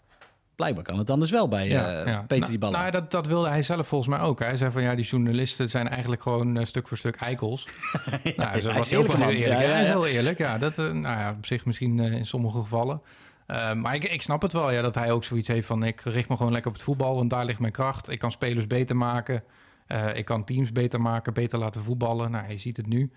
Blijkbaar 0.56 0.84
kan 0.84 0.98
het 0.98 1.10
anders 1.10 1.30
wel 1.30 1.48
bij 1.48 1.76
eh, 1.76 2.04
Peter 2.04 2.38
Nou, 2.38 2.50
die 2.50 2.58
ballen. 2.58 2.78
Nou, 2.78 2.90
dat, 2.90 3.10
dat 3.10 3.26
wilde 3.26 3.48
hij 3.48 3.62
zelf 3.62 3.88
volgens 3.88 4.10
mij 4.10 4.20
ook. 4.20 4.38
hè. 4.38 4.46
Hij 4.46 4.56
zei 4.56 4.70
van 4.70 4.82
ja, 4.82 4.94
die 4.94 5.04
journalisten 5.04 5.68
zijn 5.68 5.88
eigenlijk 5.88 6.22
gewoon 6.22 6.56
eh, 6.56 6.64
stuk 6.64 6.88
voor 6.88 6.96
stuk 6.96 7.16
eikels. 7.16 7.68
nou, 8.36 8.60
zo 8.60 8.68
hij 8.68 8.76
was 8.76 8.86
is 8.86 8.90
heel 8.90 9.02
eerlijk. 9.02 9.38
Ja, 9.38 9.46
Ja, 9.46 9.60
ja, 9.60 9.68
hij 9.68 9.80
is 9.80 9.86
ja. 9.86 9.92
heel 9.92 10.06
eerlijk. 10.06 10.38
Ja, 10.38 10.58
dat, 10.58 10.78
eh, 10.78 10.84
nou 10.84 11.18
ja, 11.18 11.34
op 11.36 11.46
zich 11.46 11.64
misschien 11.64 11.98
in 11.98 12.26
sommige 12.26 12.60
gevallen. 12.60 13.00
Maar 13.74 13.94
ik, 13.94 14.04
ik 14.04 14.22
snap 14.22 14.42
het 14.42 14.52
wel, 14.52 14.70
ja, 14.70 14.82
dat 14.82 14.94
hij 14.94 15.12
ook 15.12 15.24
zoiets 15.24 15.48
heeft 15.48 15.66
van... 15.66 15.84
ik 15.84 16.00
richt 16.00 16.28
me 16.28 16.36
gewoon 16.36 16.52
lekker 16.52 16.70
op 16.70 16.76
het 16.76 16.86
voetbal, 16.86 17.14
want 17.14 17.30
daar 17.30 17.44
ligt 17.44 17.58
mijn 17.58 17.72
kracht. 17.72 18.10
Ik 18.10 18.18
kan 18.18 18.32
spelers 18.32 18.66
beter 18.66 18.96
maken. 18.96 19.42
Ik 20.14 20.24
kan 20.24 20.44
teams 20.44 20.72
beter 20.72 21.00
maken, 21.00 21.34
beter 21.34 21.58
laten 21.58 21.82
voetballen. 21.82 22.30
Nou, 22.30 22.50
je 22.50 22.58
ziet 22.58 22.76
het 22.76 22.86
nu. 22.86 23.10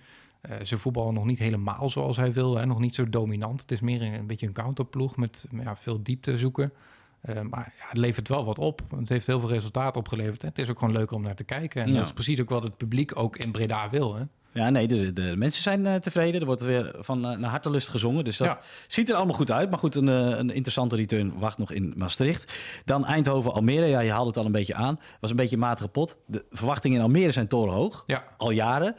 Ze 0.63 0.77
voetballen 0.77 1.13
nog 1.13 1.25
niet 1.25 1.39
helemaal 1.39 1.89
zoals 1.89 2.17
hij 2.17 2.33
wil. 2.33 2.57
Hè? 2.57 2.65
Nog 2.65 2.79
niet 2.79 2.95
zo 2.95 3.09
dominant. 3.09 3.61
Het 3.61 3.71
is 3.71 3.79
meer 3.79 4.01
een, 4.01 4.13
een 4.13 4.27
beetje 4.27 4.47
een 4.47 4.53
counterploeg 4.53 5.15
met 5.17 5.45
ja, 5.63 5.75
veel 5.75 6.03
diepte 6.03 6.37
zoeken. 6.37 6.71
Eh, 7.21 7.41
maar 7.49 7.73
ja, 7.79 7.85
het 7.87 7.97
levert 7.97 8.27
wel 8.27 8.45
wat 8.45 8.59
op. 8.59 8.81
Het 8.97 9.09
heeft 9.09 9.27
heel 9.27 9.39
veel 9.39 9.49
resultaat 9.49 9.97
opgeleverd. 9.97 10.41
Het 10.41 10.57
is 10.59 10.69
ook 10.69 10.79
gewoon 10.79 10.93
leuker 10.93 11.15
om 11.15 11.21
naar 11.21 11.35
te 11.35 11.43
kijken. 11.43 11.81
En 11.81 11.89
Ja. 11.89 11.95
dat 11.97 12.05
is 12.05 12.13
precies 12.13 12.41
ook 12.41 12.49
wat 12.49 12.63
het 12.63 12.77
publiek 12.77 13.17
ook 13.19 13.37
in 13.37 13.51
Breda 13.51 13.89
wil. 13.89 14.15
Hè? 14.15 14.23
Ja, 14.53 14.69
nee, 14.69 14.87
de, 14.87 15.13
de 15.13 15.33
mensen 15.35 15.61
zijn 15.61 15.85
eh, 15.85 15.95
tevreden. 15.95 16.39
Er 16.39 16.45
wordt 16.45 16.61
weer 16.61 16.95
van 16.99 17.25
eh, 17.25 17.37
naar 17.37 17.49
hartelust 17.49 17.89
gezongen. 17.89 18.23
Dus 18.23 18.37
dat 18.37 18.47
Ja. 18.47 18.59
ziet 18.87 19.09
er 19.09 19.15
allemaal 19.15 19.35
goed 19.35 19.51
uit. 19.51 19.69
Maar 19.69 19.79
goed, 19.79 19.95
een, 19.95 20.07
een 20.07 20.49
interessante 20.49 20.95
return 20.95 21.33
wacht 21.39 21.57
nog 21.57 21.71
in 21.71 21.93
Maastricht. 21.97 22.53
Dan 22.85 23.05
Eindhoven-Almere. 23.05 23.85
Ja, 23.85 23.99
je 23.99 24.11
haalde 24.11 24.27
het 24.27 24.37
al 24.37 24.45
een 24.45 24.51
beetje 24.51 24.75
aan. 24.75 24.99
Was 25.19 25.29
een 25.29 25.35
beetje 25.35 25.55
een 25.55 25.61
matige 25.61 25.87
pot. 25.87 26.17
De 26.25 26.45
verwachtingen 26.51 26.97
in 26.97 27.03
Almere 27.03 27.31
zijn 27.31 27.47
torenhoog. 27.47 28.03
Ja, 28.05 28.23
Al 28.37 28.51
jaren. 28.51 28.95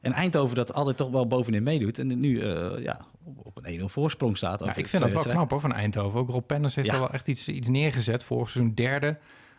En 0.00 0.12
Eindhoven 0.12 0.56
dat 0.56 0.72
altijd 0.74 0.96
toch 0.96 1.10
wel 1.10 1.26
bovenin 1.26 1.62
meedoet. 1.62 1.98
En 1.98 2.20
nu 2.20 2.44
ja, 2.82 3.00
op- 3.36 3.56
een 3.62 3.80
1-0 3.80 3.84
voorsprong 3.88 4.36
staat. 4.36 4.64
ja 4.64 4.76
ik 4.76 4.88
vind 4.88 5.02
dat 5.02 5.12
wel 5.12 5.22
knap 5.22 5.50
hoor, 5.50 5.60
van 5.60 5.72
Eindhoven. 5.72 6.20
Ook 6.20 6.28
Rob 6.28 6.46
Penders 6.46 6.74
heeft 6.74 6.86
Ja. 6.88 6.94
er 6.94 7.00
wel 7.00 7.10
echt 7.12 7.28
iets, 7.28 7.48
iets 7.48 7.68
neergezet. 7.68 8.24
Vorig 8.24 8.48
seizoen 8.48 8.74
derde. 8.74 9.18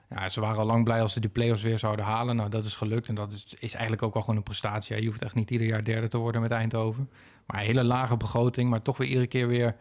Ja, 0.10 0.30
ze 0.30 0.40
waren 0.42 0.58
al 0.60 0.66
lang 0.66 0.84
blij 0.84 1.02
als 1.02 1.14
ze 1.14 1.20
die 1.20 1.30
play-offs 1.30 1.64
weer 1.64 1.80
zouden 1.80 2.06
halen. 2.06 2.36
Nou, 2.36 2.50
dat 2.50 2.66
is 2.66 2.74
gelukt. 2.76 3.08
En 3.08 3.16
dat 3.16 3.32
is, 3.32 3.56
is 3.60 3.74
eigenlijk 3.74 4.04
ook 4.04 4.16
al 4.16 4.22
gewoon 4.22 4.36
een 4.36 4.44
prestatie. 4.44 5.02
Je 5.02 5.08
hoeft 5.08 5.22
echt 5.22 5.36
niet 5.36 5.52
ieder 5.52 5.68
jaar 5.68 5.84
derde 5.84 6.08
te 6.08 6.18
worden 6.18 6.42
met 6.42 6.52
Eindhoven. 6.52 7.10
Maar 7.46 7.60
een 7.60 7.66
hele 7.66 7.84
lage 7.84 8.18
begroting. 8.18 8.70
Maar 8.70 8.82
toch 8.82 8.98
weer 8.98 9.08
iedere 9.08 9.28
keer 9.28 9.48
weer 9.48 9.76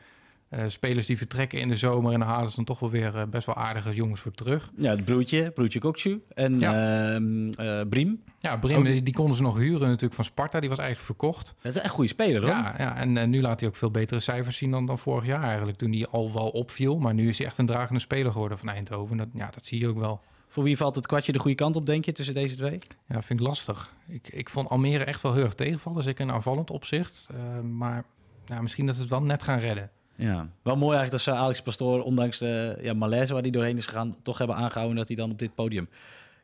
eh, 0.49 0.65
spelers 0.67 1.07
die 1.07 1.19
vertrekken 1.19 1.61
in 1.61 1.69
de 1.69 1.77
zomer. 1.77 2.13
En 2.13 2.19
dan 2.19 2.29
halen 2.29 2.51
ze 2.51 2.57
dan 2.57 2.65
toch 2.65 2.79
wel 2.79 2.91
weer 2.91 3.17
eh, 3.17 3.27
best 3.27 3.47
wel 3.47 3.55
aardige 3.55 3.95
jongens 3.95 4.21
voor 4.21 4.33
terug. 4.33 4.71
Ja, 4.77 4.91
het 4.91 5.05
broertje, 5.05 5.51
broertje 5.51 5.79
Kokchu. 5.79 6.23
En 6.35 6.63
ehm 6.63 7.49
eh, 7.51 7.89
Briem. 7.89 8.23
Ja, 8.39 8.59
Ook- 8.63 8.85
die, 8.85 9.03
die 9.03 9.15
konden 9.15 9.37
ze 9.37 9.43
nog 9.43 9.57
huren 9.57 9.87
natuurlijk 9.89 10.15
van 10.15 10.25
Sparta. 10.25 10.61
Die 10.61 10.69
was 10.69 10.79
eigenlijk 10.79 11.07
verkocht. 11.07 11.55
Dat 11.63 11.73
is 11.73 11.79
een 11.79 11.85
echt 11.85 11.95
goede 11.95 12.11
speler, 12.11 12.41
hoor. 12.41 12.51
Ja, 12.51 12.75
ja 12.79 12.97
en 12.97 13.31
nu 13.31 13.41
laat 13.41 13.61
hij 13.61 13.69
ook 13.69 13.77
veel 13.77 13.91
betere 13.91 14.21
cijfers 14.21 14.57
zien 14.57 14.71
dan, 14.71 14.87
dan 14.87 14.99
vorig 14.99 15.27
jaar 15.27 15.43
eigenlijk. 15.43 15.79
Toen 15.79 15.93
hij 15.93 16.07
al 16.07 16.33
wel 16.33 16.49
opviel. 16.49 16.99
Maar 16.99 17.15
nu 17.15 17.29
is 17.29 17.39
hij 17.39 17.47
echt 17.47 17.59
een 17.59 17.67
dragende 17.67 18.01
speler 18.01 18.33
geworden 18.33 18.59
van 18.59 18.69
Eindhoven. 18.69 19.17
Dat, 19.17 19.29
ja, 19.35 19.51
dat 19.51 19.65
zie 19.65 19.81
je 19.81 19.89
ook 19.89 19.99
wel. 19.99 20.21
Voor 20.49 20.65
wie 20.65 20.77
valt 20.77 20.95
het 20.95 21.07
kwartje 21.07 21.33
de 21.33 21.39
goede 21.39 21.57
kant 21.57 21.77
op, 21.77 21.87
denk 21.87 22.05
je, 22.05 22.13
tussen 22.13 22.35
deze 22.35 22.57
twee? 22.57 22.79
Ja, 23.09 23.23
vind 23.23 23.41
ik 23.41 23.47
lastig. 23.47 23.93
Ik, 24.09 24.29
ik 24.29 24.49
vond 24.49 24.69
Almere 24.69 25.05
echt 25.05 25.23
wel 25.23 25.35
heel 25.35 25.45
erg 25.45 25.55
tegenvallen. 25.55 26.03
Zeker 26.03 26.25
in 26.27 26.33
aanvallend 26.33 26.71
opzicht. 26.71 27.27
Maar 27.63 28.05
ja, 28.47 28.61
misschien 28.63 28.87
dat 28.87 28.95
ze 28.95 29.01
het 29.01 29.11
wel 29.11 29.23
net 29.23 29.43
gaan 29.43 29.59
redden. 29.59 29.91
Ja, 30.19 30.49
wel 30.63 30.77
mooi 30.77 30.97
eigenlijk 30.97 31.11
dat 31.11 31.35
ze 31.35 31.41
Alex 31.41 31.63
Pastoor, 31.63 32.03
ondanks 32.03 32.39
de 32.39 32.79
ja, 32.81 32.95
malaise 32.95 33.33
waar 33.33 33.43
hij 33.43 33.51
doorheen 33.51 33.77
is 33.77 33.87
gegaan, 33.87 34.17
toch 34.23 34.39
hebben 34.39 34.57
aangehouden 34.57 34.97
dat 34.97 35.09
hij 35.09 35.17
dan 35.17 35.31
op 35.31 35.39
dit 35.39 35.55
podium 35.55 35.89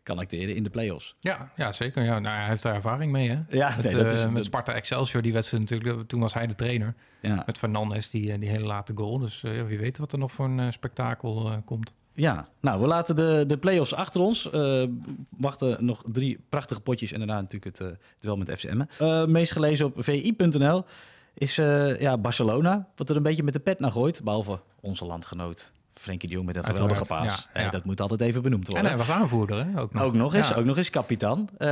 kan 0.02 0.18
acteren 0.18 0.54
in 0.54 0.62
de 0.62 0.70
play-offs. 0.70 1.14
Ja, 1.20 1.50
ja 1.56 1.72
zeker. 1.72 2.04
Ja, 2.04 2.18
nou, 2.18 2.36
hij 2.36 2.48
heeft 2.48 2.62
daar 2.62 2.74
ervaring 2.74 3.12
mee. 3.12 3.30
Hè? 3.30 3.38
Ja, 3.48 3.74
Met, 3.76 3.84
nee, 3.84 3.94
dat 3.94 4.12
is, 4.12 4.24
eh, 4.24 4.30
met 4.30 4.44
Sparta 4.44 4.72
Excelsior, 4.72 5.22
die 5.22 5.32
wedstrijd 5.32 5.70
natuurlijk. 5.70 6.08
Toen 6.08 6.20
was 6.20 6.34
hij 6.34 6.46
de 6.46 6.54
trainer. 6.54 6.94
ja. 7.20 7.42
Met 7.46 7.58
Fernandes, 7.58 8.10
die, 8.10 8.32
eh, 8.32 8.40
die 8.40 8.48
hele 8.48 8.64
late 8.64 8.92
goal. 8.96 9.18
Dus 9.18 9.40
ja, 9.40 9.64
wie 9.64 9.78
weet 9.78 9.98
wat 9.98 10.12
er 10.12 10.18
nog 10.18 10.32
voor 10.32 10.46
een 10.46 10.72
spektakel 10.72 11.62
komt. 11.64 11.92
ja, 12.12 12.48
nou, 12.60 12.80
we 12.80 12.86
laten 12.86 13.16
de, 13.16 13.44
de 13.46 13.58
play-offs 13.58 13.94
achter 13.94 14.20
ons. 14.20 14.50
Wachten 15.30 15.84
nog 15.84 16.02
drie 16.06 16.38
prachtige 16.48 16.80
potjes 16.80 17.12
en 17.12 17.18
daarna 17.18 17.40
natuurlijk 17.40 17.78
het, 17.78 17.88
het 17.88 18.24
wel 18.24 18.36
met 18.36 18.50
FCM. 18.50 18.84
Meest 19.30 19.52
gelezen 19.52 19.86
op 19.86 19.94
vi.nl 19.96 20.84
is 21.34 21.58
eh, 21.58 22.00
ja, 22.00 22.18
Barcelona, 22.18 22.88
wat 22.96 23.10
er 23.10 23.16
een 23.16 23.22
beetje 23.22 23.42
met 23.42 23.52
de 23.52 23.60
pet 23.60 23.78
naar 23.80 23.92
gooit, 23.92 24.22
behalve 24.24 24.60
onze 24.80 25.04
landgenoot 25.04 25.72
Frenkie 25.94 26.28
de 26.28 26.34
Jong 26.34 26.46
met 26.46 26.56
een 26.56 26.64
geweldige 26.64 26.98
Uiteraard, 26.98 27.26
paas. 27.26 27.48
ja, 27.54 27.60
ja. 27.60 27.70
dat 27.70 27.84
moet 27.84 28.00
altijd 28.00 28.20
even 28.20 28.42
benoemd 28.42 28.66
En 28.66 28.72
worden. 28.72 28.90
hij 28.90 28.98
was 28.98 29.10
aanvoerder, 29.10 29.66
hè? 29.66 29.80
Ook 29.80 29.92
nog, 29.92 30.02
Ook 30.02 30.14
nog 30.14 30.34
eens, 30.34 30.48
Ja. 30.48 30.54
ook 30.54 30.64
nog 30.64 30.76
eens. 30.76 30.90
Eh, 30.90 31.68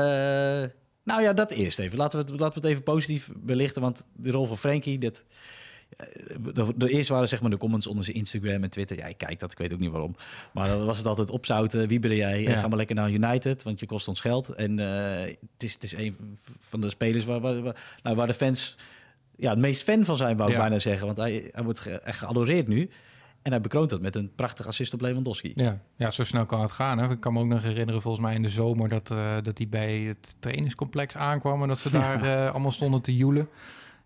nou 1.04 1.22
ja, 1.22 1.32
dat 1.32 1.50
eerst 1.50 1.78
even. 1.78 1.98
Laten 1.98 2.18
we, 2.24 2.30
het, 2.30 2.40
laten 2.40 2.54
we 2.54 2.60
het 2.60 2.70
even 2.70 2.82
positief 2.82 3.30
belichten, 3.36 3.82
want 3.82 4.06
de 4.12 4.30
rol 4.30 4.46
van 4.46 4.58
Frankie, 4.58 4.98
dat... 4.98 5.22
eh, 5.96 6.06
De, 6.54 6.72
de 6.76 6.88
eerst 6.88 7.08
waren 7.08 7.28
zeg 7.28 7.40
maar 7.40 7.50
de 7.50 7.56
comments 7.56 7.86
onder 7.86 8.04
zijn 8.04 8.16
Instagram 8.16 8.62
en 8.62 8.70
Twitter. 8.70 8.96
Ja, 8.96 9.06
ik 9.06 9.18
kijk 9.18 9.38
dat, 9.38 9.52
ik 9.52 9.58
weet 9.58 9.72
ook 9.72 9.78
niet 9.78 9.90
waarom. 9.90 10.14
Maar 10.52 10.68
dan 10.68 10.84
was 10.84 10.98
het 10.98 11.06
altijd 11.06 11.30
opzouten. 11.30 11.88
Wie 11.88 11.98
ben 12.00 12.16
jij? 12.16 12.42
Ja. 12.42 12.58
Ga 12.58 12.68
maar 12.68 12.76
lekker 12.78 12.96
naar 12.96 13.10
United, 13.10 13.62
want 13.62 13.80
je 13.80 13.86
kost 13.86 14.08
ons 14.08 14.20
geld. 14.20 14.48
En 14.48 14.78
het, 14.78 15.38
is, 15.58 15.72
het 15.72 15.82
is 15.82 15.92
een 15.94 16.36
van 16.60 16.80
de 16.80 16.90
spelers 16.90 17.24
waar, 17.24 17.40
waar, 17.40 17.62
waar- 17.62 17.98
nou, 18.02 18.16
waar 18.16 18.26
de 18.26 18.34
fans 18.34 18.76
ja, 19.36 19.50
het 19.50 19.58
meest 19.58 19.82
fan 19.82 20.04
van 20.04 20.16
zijn, 20.16 20.36
wou 20.36 20.48
ik 20.50 20.56
Ja. 20.56 20.60
bijna 20.62 20.78
zeggen. 20.78 21.06
Want 21.06 21.18
hij, 21.18 21.48
hij 21.52 21.64
wordt 21.64 21.78
ge- 21.80 22.00
echt 22.00 22.18
geadoreerd 22.18 22.68
nu. 22.68 22.90
En 23.42 23.50
hij 23.50 23.60
bekroont 23.60 23.90
dat 23.90 24.00
met 24.00 24.16
een 24.16 24.32
prachtig 24.34 24.66
assist 24.66 24.94
op 24.94 25.00
Lewandowski. 25.00 25.52
Ja, 25.54 25.78
ja, 25.96 26.10
zo 26.10 26.24
snel 26.24 26.46
kan 26.46 26.60
het 26.60 26.70
gaan. 26.72 26.98
Hè. 26.98 27.10
Ik 27.10 27.20
kan 27.20 27.32
me 27.32 27.40
ook 27.40 27.46
nog 27.46 27.62
herinneren, 27.62 28.02
volgens 28.02 28.24
mij 28.24 28.34
in 28.34 28.42
de 28.42 28.48
zomer, 28.48 28.88
dat, 28.88 29.10
eh, 29.10 29.34
dat 29.42 29.58
hij 29.58 29.68
bij 29.68 29.98
het 30.00 30.36
trainingscomplex 30.38 31.16
aankwam 31.16 31.62
en 31.62 31.68
dat 31.68 31.78
ze 31.78 31.90
daar 31.90 32.22
eh, 32.22 32.50
allemaal 32.50 32.70
stonden 32.70 33.02
te 33.02 33.16
joelen. 33.16 33.48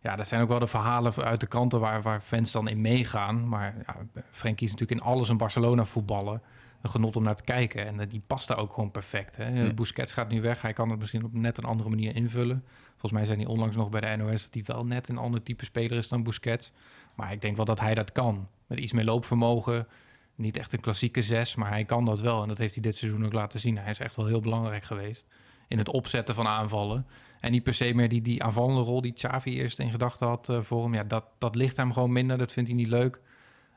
Ja, 0.01 0.17
dat 0.17 0.29
zijn 0.29 0.43
ook 0.43 0.49
wel 0.49 0.59
de 0.59 0.67
verhalen 0.67 1.15
uit 1.15 1.41
de 1.41 1.47
kranten 1.47 1.81
waar, 1.81 2.03
waar 2.03 2.21
fans 2.21 2.53
dan 2.53 2.69
in 2.69 2.81
meegaan. 2.81 3.49
Maar 3.49 3.75
ja, 3.87 3.97
Frenkie 4.31 4.67
is 4.67 4.73
natuurlijk 4.73 5.01
in 5.01 5.07
alles 5.07 5.29
een 5.29 5.37
Barcelona 5.37 5.85
voetballen. 5.85 6.43
Een 6.83 6.91
genot 6.91 7.17
om 7.17 7.23
naar 7.23 7.37
te 7.37 7.43
kijken. 7.43 7.87
En 7.87 8.01
eh, 8.01 8.09
die 8.09 8.23
past 8.27 8.49
daar 8.49 8.59
ook 8.59 8.73
gewoon 8.73 8.91
perfect. 8.91 9.37
Hè. 9.37 9.49
Ja. 9.49 9.73
Busquets 9.73 10.13
gaat 10.13 10.29
nu 10.29 10.41
weg. 10.41 10.63
Hij 10.63 10.73
kan 10.73 10.91
het 10.91 10.99
misschien 10.99 11.25
op 11.25 11.33
net 11.33 11.59
een 11.59 11.65
andere 11.65 11.89
manier 11.89 12.17
invullen. 12.17 12.65
Volgens 12.91 13.13
mij 13.13 13.25
zijn 13.25 13.39
die 13.39 13.49
onlangs 13.49 13.77
nog 13.77 13.91
bij 13.91 14.01
de 14.01 14.17
NOS 14.17 14.43
dat 14.43 14.55
hij 14.55 14.63
wel 14.67 14.87
net 14.87 15.09
een 15.09 15.19
ander 15.19 15.43
type 15.43 15.65
speler 15.65 15.99
is 15.99 16.09
dan 16.09 16.23
Busquets. 16.23 16.73
Maar 17.15 17.33
ik 17.33 17.41
denk 17.41 17.57
wel 17.57 17.65
dat 17.65 17.81
hij 17.81 17.95
dat 17.95 18.13
kan. 18.13 18.49
Met 18.67 18.79
iets 18.79 18.93
meer 18.93 19.05
loopvermogen. 19.05 19.87
Niet 20.35 20.57
echt 20.57 20.73
een 20.73 20.81
klassieke 20.81 21.23
zes, 21.23 21.55
maar 21.55 21.69
hij 21.69 21.85
kan 21.85 22.05
dat 22.05 22.21
wel. 22.21 22.43
En 22.43 22.49
dat 22.49 22.59
heeft 22.59 22.75
hij 22.75 22.83
dit 22.83 22.97
seizoen 22.97 23.25
ook 23.25 23.33
laten 23.33 23.61
zien. 23.61 23.79
Hij 23.79 23.91
is 23.91 23.99
echt 23.99 24.17
wel 24.17 24.27
heel 24.27 24.41
belangrijk 24.41 24.85
geweest 24.85 25.27
in 25.69 25.79
het 25.79 25.89
opzetten 25.89 26.35
van 26.35 26.47
aanvallen. 26.47 27.07
En 27.41 27.51
niet 27.53 27.63
per 27.63 27.75
se 27.75 27.95
meer 27.95 28.09
die, 28.09 28.23
die 28.23 28.43
aanvallende 28.43 28.81
rol 28.81 29.01
die 29.01 29.13
Xavi 29.13 29.55
eerst 29.55 29.79
in 29.79 29.91
gedachten 29.91 30.27
had 30.27 30.49
eh, 30.49 30.61
voor 30.63 30.83
hem. 30.83 30.95
Ja, 30.95 31.05
dat, 31.05 31.25
dat 31.39 31.55
ligt 31.55 31.77
hem 31.77 31.93
gewoon 31.93 32.13
minder. 32.13 32.39
Dat 32.39 32.53
vindt 32.53 32.69
hij 32.69 32.79
niet 32.79 32.89
leuk. 32.89 33.21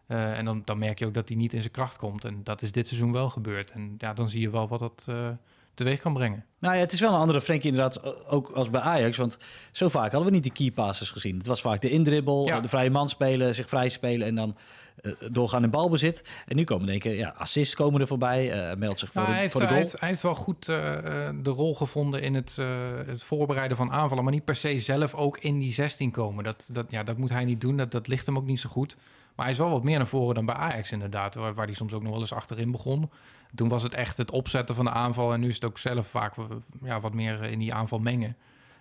Eh, 0.10 0.38
en 0.38 0.46
dan, 0.46 0.62
dan 0.66 0.78
merk 0.78 1.00
je 1.00 1.06
ook 1.06 1.14
dat 1.14 1.28
hij 1.28 1.38
niet 1.38 1.54
in 1.54 1.60
zijn 1.62 1.72
kracht 1.74 1.98
komt. 1.98 2.26
En 2.26 2.42
dat 2.44 2.62
is 2.62 2.72
dit 2.72 2.88
seizoen 2.88 3.12
wel 3.12 3.30
gebeurd. 3.30 3.72
En 3.72 3.96
ja, 3.98 4.14
dan 4.14 4.30
zie 4.30 4.42
je 4.42 4.50
wel 4.50 4.68
wat 4.68 4.80
dat 4.80 5.06
eh, 5.10 5.28
teweeg 5.74 6.00
kan 6.00 6.14
brengen. 6.14 6.46
Nou 6.60 6.76
ja, 6.76 6.80
het 6.80 6.92
is 6.92 7.00
wel 7.00 7.14
een 7.14 7.20
andere 7.20 7.42
Frenkie 7.42 7.70
inderdaad, 7.70 8.26
ook 8.28 8.50
als 8.50 8.70
bij 8.70 8.82
Ajax. 8.82 9.18
Want 9.18 9.38
zo 9.72 9.90
vaak 9.90 10.12
hadden 10.12 10.30
we 10.30 10.36
niet 10.36 10.44
de 10.44 10.52
key 10.52 10.72
passes 10.72 11.10
gezien. 11.12 11.38
Het 11.38 11.48
was 11.48 11.62
vaak 11.62 11.82
de 11.82 11.90
indribbel, 11.90 12.46
Ja. 12.48 12.60
de 12.60 12.68
vrije 12.68 12.90
man 12.90 13.10
spelen, 13.10 13.56
zich 13.56 13.70
vrij 13.70 13.90
spelen 13.90 14.28
en 14.28 14.36
dan 14.36 14.58
eh, 15.02 15.12
doorgaan 15.32 15.64
in 15.64 15.70
balbezit. 15.70 16.30
En 16.46 16.56
nu 16.56 16.64
komen 16.64 16.90
één 16.90 17.00
keer, 17.00 17.16
ja, 17.16 17.34
assists 17.38 17.76
komen 17.76 18.02
er 18.02 18.08
voorbij, 18.08 18.52
eh 18.70 18.78
meldt 18.78 19.00
zich 19.00 19.12
voor, 19.12 19.22
Nou, 19.22 19.34
hij, 19.34 19.36
de, 19.36 19.42
heeft, 19.42 19.52
voor 19.52 19.62
de 19.62 19.68
hij, 19.68 19.76
goal. 19.76 19.88
heeft, 19.88 20.00
hij 20.00 20.10
heeft 20.10 20.22
wel 20.22 20.36
goed 20.36 20.70
eh, 20.70 21.28
eh, 21.28 21.36
de 21.44 21.50
rol 21.50 21.76
gevonden 21.76 22.22
in 22.22 22.34
het, 22.36 22.56
eh, 22.60 22.68
het 23.06 23.24
voorbereiden 23.24 23.78
van 23.78 23.92
aanvallen. 23.92 24.24
Maar 24.24 24.34
niet 24.34 24.46
per 24.46 24.56
se 24.56 24.80
zelf 24.80 25.14
ook 25.14 25.38
in 25.38 25.60
die 25.60 25.72
16 25.74 26.12
komen. 26.12 26.44
Dat, 26.44 26.70
dat, 26.72 26.86
ja, 26.90 27.04
dat 27.04 27.18
moet 27.18 27.30
hij 27.30 27.46
niet 27.46 27.62
doen. 27.62 27.78
Dat, 27.78 27.92
dat 27.92 28.08
ligt 28.08 28.26
hem 28.26 28.38
ook 28.38 28.46
niet 28.46 28.60
zo 28.60 28.70
goed. 28.70 28.96
Maar 29.40 29.48
hij 29.48 29.58
is 29.58 29.64
wel 29.64 29.74
wat 29.74 29.84
meer 29.84 29.98
naar 29.98 30.08
voren 30.08 30.36
dan 30.36 30.46
bij 30.46 30.56
Ajax 30.56 30.92
inderdaad. 30.92 31.36
Waar, 31.36 31.54
waar 31.54 31.66
hij 31.66 31.76
soms 31.76 31.94
ook 31.94 32.02
nog 32.02 32.12
wel 32.12 32.20
eens 32.20 32.34
achterin 32.34 32.72
begon. 32.72 33.10
Toen 33.56 33.70
was 33.70 33.84
het 33.84 33.94
echt 33.94 34.18
het 34.18 34.32
opzetten 34.32 34.76
van 34.76 34.86
de 34.86 34.92
aanval. 34.92 35.34
En 35.34 35.40
nu 35.40 35.48
is 35.48 35.56
het 35.56 35.66
ook 35.66 35.78
zelf 35.78 36.08
vaak 36.08 36.38
eh, 36.38 36.46
ja, 36.84 37.00
wat 37.00 37.14
meer 37.14 37.44
in 37.44 37.60
die 37.60 37.74
aanval 37.74 38.00
mengen. 38.00 38.36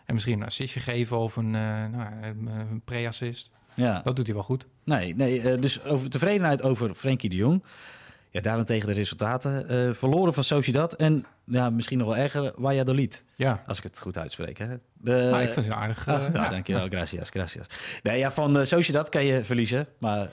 En 0.05 0.15
misschien 0.15 0.41
een 0.41 0.47
assistje 0.47 0.81
geven 0.81 1.19
of 1.19 1.37
een, 1.37 1.55
eh, 1.55 1.87
nou, 1.87 2.13
een, 2.23 2.81
pre-assist. 2.85 3.51
Ja. 3.75 4.01
Dat 4.05 4.17
doet 4.17 4.27
hij 4.27 4.35
wel 4.35 4.45
goed. 4.45 4.67
Nee, 4.85 5.17
nee 5.17 5.41
eh, 5.41 5.61
dus 5.61 5.85
over 5.85 6.11
tevredenheid 6.11 6.63
over 6.63 6.95
Frenkie 6.95 7.31
de 7.31 7.37
Jong. 7.37 7.63
Ja, 8.31 8.41
daarentegen 8.41 8.87
de 8.89 8.95
resultaten. 8.95 9.69
Eh, 9.69 9.95
verloren 9.95 10.35
van 10.35 10.45
Sociedad 10.45 10.93
en 10.93 11.27
ja, 11.45 11.71
misschien 11.71 11.99
nog 11.99 12.07
wel 12.07 12.17
erger, 12.17 12.53
Valladolid. 12.57 13.25
Ja, 13.35 13.63
Als 13.67 13.79
ik 13.79 13.83
het 13.83 13.99
goed 13.99 14.19
uitspreek. 14.19 14.59
Hè? 14.59 14.67
De, 14.93 15.29
maar 15.31 15.43
ik 15.43 15.53
vind 15.53 15.67
het 15.67 15.75
aardig. 15.75 16.09
Ah, 16.09 16.15
eh, 16.15 16.33
ja, 16.35 16.43
ja. 16.43 16.49
dankjewel, 16.49 16.87
gracias, 16.87 17.31
gracias. 17.31 17.67
Nee, 18.03 18.19
ja, 18.19 18.31
van 18.31 18.59
uh, 18.59 18.65
Sociedad 18.65 19.09
kan 19.09 19.25
je 19.25 19.45
verliezen, 19.45 19.87
maar 19.99 20.29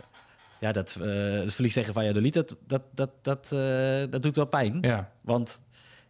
ja, 0.66 0.72
dat, 0.72 0.98
uh, 1.02 1.40
het 1.40 1.54
verlies 1.54 1.74
tegen 1.74 1.94
Valladolid, 1.94 2.34
dat, 2.34 2.58
dat, 2.68 2.82
dat, 2.94 3.12
dat, 3.22 3.52
uh, 3.54 4.12
dat 4.12 4.22
doet 4.22 4.36
wel 4.36 4.46
pijn. 4.46 4.78
Ja. 4.82 5.12
Want 5.22 5.62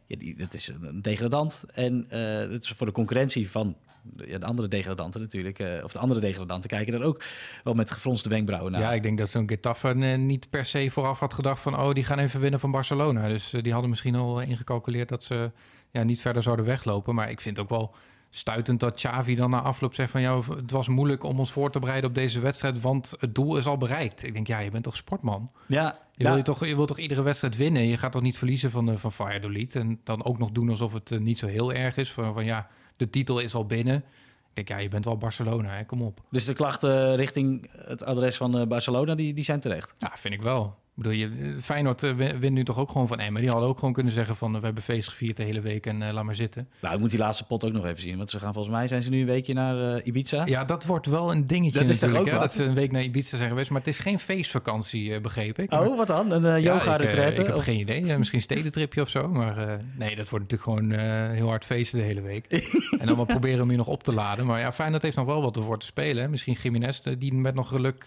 ja, 0.06 0.18
die, 0.18 0.36
dat 0.36 0.54
is 0.54 0.68
een 0.82 1.02
degradant. 1.02 1.64
En 1.74 2.08
uh, 2.14 2.52
het 2.52 2.64
is 2.64 2.70
voor 2.70 2.86
de 2.86 2.92
concurrentie 2.92 3.50
van 3.50 3.76
ja, 4.18 4.38
de 4.38 4.46
andere 4.46 4.68
degradanten 4.68 5.22
natuurlijk, 5.22 5.60
uh, 5.60 5.84
of 5.84 5.92
de 5.92 6.00
andere 6.00 6.20
degradanten, 6.20 6.70
kijken 6.70 6.94
daar 6.94 7.08
ook 7.08 7.24
wel 7.64 7.74
met 7.74 7.92
gefronste 7.92 8.30
wenkbrauwen 8.30 8.72
naar. 8.72 8.82
Ja, 8.82 8.94
ik 8.94 9.04
denk 9.04 9.18
dat 9.18 9.30
zo'n 9.30 9.50
Getafe 9.50 9.94
niet 9.94 10.50
per 10.50 10.66
se 10.66 10.90
vooraf 10.92 11.20
had 11.20 11.34
gedacht 11.34 11.62
van, 11.62 11.80
oh, 11.80 11.94
die 11.94 12.04
gaan 12.04 12.20
even 12.20 12.40
winnen 12.40 12.60
van 12.60 12.72
Barcelona. 12.72 13.28
Dus 13.28 13.50
die 13.62 13.72
hadden 13.72 13.90
misschien 13.90 14.16
al 14.16 14.42
ingecalculeerd 14.42 15.10
dat 15.10 15.24
ze 15.24 15.52
ja, 15.92 16.04
niet 16.04 16.22
verder 16.22 16.44
zouden 16.44 16.66
weglopen. 16.66 17.16
Maar 17.16 17.30
ik 17.30 17.42
vind 17.42 17.60
ook 17.60 17.70
wel 17.70 17.96
stuitend 18.38 18.80
dat 18.80 18.96
Xavi 18.96 19.36
dan 19.36 19.50
na 19.50 19.62
afloop 19.62 19.94
zegt 19.94 20.12
van... 20.12 20.22
ja, 20.22 20.42
het 20.56 20.72
was 20.72 20.88
moeilijk 20.88 21.24
om 21.24 21.40
ons 21.40 21.52
voor 21.52 21.72
te 21.72 21.80
bereiden 21.80 22.10
op 22.10 22.16
deze 22.16 22.40
wedstrijd... 22.40 22.82
want 22.82 23.14
het 23.20 23.36
doel 23.36 23.58
is 23.58 23.66
al 23.66 23.78
bereikt. 23.78 24.24
Ik 24.24 24.34
denk, 24.34 24.48
ja, 24.48 24.60
je 24.60 24.72
bent 24.72 24.84
toch 24.84 24.96
sportman? 24.96 25.52
Ja. 25.66 26.00
Je, 26.16 26.24
Wil, 26.24 26.36
je, 26.36 26.44
toch, 26.44 26.66
je 26.66 26.76
wilt 26.76 26.88
toch 26.88 27.00
iedere 27.00 27.22
wedstrijd 27.22 27.56
winnen? 27.56 27.88
Je 27.88 27.98
gaat 27.98 28.12
toch 28.12 28.22
niet 28.22 28.38
verliezen 28.38 28.72
van, 28.72 28.90
uh, 28.90 28.96
van 28.96 29.12
Valladolid? 29.12 29.76
En 29.76 30.00
dan 30.04 30.24
ook 30.24 30.38
nog 30.38 30.52
doen 30.52 30.70
alsof 30.70 30.94
het 30.94 31.12
uh, 31.12 31.20
niet 31.20 31.38
zo 31.38 31.48
heel 31.48 31.74
erg 31.74 31.98
is. 31.98 32.12
Van, 32.12 32.34
van 32.34 32.46
ja, 32.46 32.68
de 32.98 33.10
titel 33.10 33.40
is 33.40 33.56
al 33.56 33.66
binnen. 33.66 33.96
Ik 33.96 34.66
denk, 34.66 34.68
ja, 34.68 34.78
je 34.78 34.90
bent 34.90 35.06
wel 35.06 35.18
Barcelona, 35.18 35.76
hè? 35.76 35.86
kom 35.86 36.02
op. 36.02 36.22
Dus 36.32 36.46
de 36.46 36.54
klachten 36.54 37.16
richting 37.16 37.70
het 37.72 38.04
adres 38.04 38.38
van 38.38 38.68
Barcelona, 38.68 39.16
die, 39.16 39.34
die 39.34 39.44
zijn 39.44 39.60
terecht? 39.60 39.94
Ja, 39.98 40.12
vind 40.16 40.34
ik 40.34 40.42
wel 40.42 40.76
bedoel, 40.96 41.12
je, 41.12 41.58
Feyenoord 41.62 42.04
uh, 42.04 42.14
wint 42.16 42.54
nu 42.54 42.64
toch 42.64 42.80
ook 42.80 42.92
gewoon 42.92 43.08
van 43.08 43.20
Emmen. 43.20 43.42
Die 43.42 43.52
hadden 43.52 43.70
ook 43.70 43.80
gewoon 43.80 43.94
kunnen 43.94 44.14
zeggen 44.14 44.36
van... 44.36 44.54
we 44.60 44.66
hebben 44.66 44.84
feest 44.84 45.10
gevierd 45.10 45.38
de 45.38 45.44
hele 45.44 45.62
week 45.62 45.86
en 45.86 46.02
uh, 46.02 46.12
laat 46.12 46.24
maar 46.24 46.36
zitten. 46.36 46.68
Nou, 46.82 46.94
ik 46.94 47.00
moet 47.00 47.10
die 47.10 47.20
laatste 47.20 47.46
pot 47.46 47.66
ook 47.66 47.72
nog 47.72 47.86
even 47.86 48.02
zien. 48.02 48.18
Want 48.18 48.30
ze 48.30 48.40
gaan 48.40 48.54
volgens 48.54 48.76
mij 48.76 48.88
zijn 48.88 49.02
ze 49.02 49.10
nu 49.10 49.20
een 49.20 49.26
weekje 49.26 49.54
naar 49.54 49.96
uh, 49.96 50.06
Ibiza. 50.06 50.46
Ja, 50.46 50.66
dat 50.66 50.86
wordt 50.86 51.06
wel 51.06 51.32
een 51.32 51.48
dingetje 51.48 51.80
dat 51.80 51.88
natuurlijk. 51.88 52.26
Is 52.26 52.32
hè, 52.32 52.40
dat 52.40 52.54
ze 52.54 52.64
een 52.64 52.74
week 52.74 52.92
naar 52.92 53.04
Ibiza 53.04 53.38
zijn 53.38 53.50
geweest. 53.50 53.70
Maar 53.70 53.80
het 53.80 53.90
is 53.90 54.00
geen 54.00 54.20
feestvakantie, 54.20 55.20
begreep 55.20 55.60
ik. 55.60 55.72
Oh, 55.72 55.98
wat 55.98 56.08
dan? 56.08 56.32
Een 56.32 56.62
yoga-retreat? 56.62 57.36
Ja, 57.36 57.42
ik, 57.42 57.48
heb 57.48 57.56
of... 57.56 57.64
geen 57.64 57.80
idee. 57.80 58.18
misschien 58.18 58.42
stedentripje 58.42 59.02
of 59.02 59.10
zo. 59.10 59.28
Maar 59.28 59.80
nee, 59.98 60.16
dat 60.16 60.30
wordt 60.30 60.52
natuurlijk 60.52 60.62
gewoon 60.62 61.00
heel 61.32 61.48
hard 61.48 61.66
feesten 61.66 62.00
de 62.00 62.06
hele 62.06 62.22
week. 62.22 62.46
en 63.00 63.08
dan 63.08 63.18
maar 63.18 63.26
proberen 63.26 63.60
hem 63.60 63.68
hier 63.68 63.78
nog 63.78 63.88
op 63.88 64.04
te 64.04 64.14
laden. 64.14 64.46
Maar 64.46 64.60
ja, 64.60 64.72
Feyenoord 64.72 65.02
heeft 65.02 65.16
nog 65.16 65.26
wel 65.26 65.42
wat 65.42 65.56
ervoor 65.56 65.80
te 65.80 65.86
spelen. 65.86 66.30
Misschien 66.30 66.58
Jiménez, 66.62 67.02
die 67.02 67.34
met 67.34 67.56
nog 67.56 67.68
geluk 67.68 68.06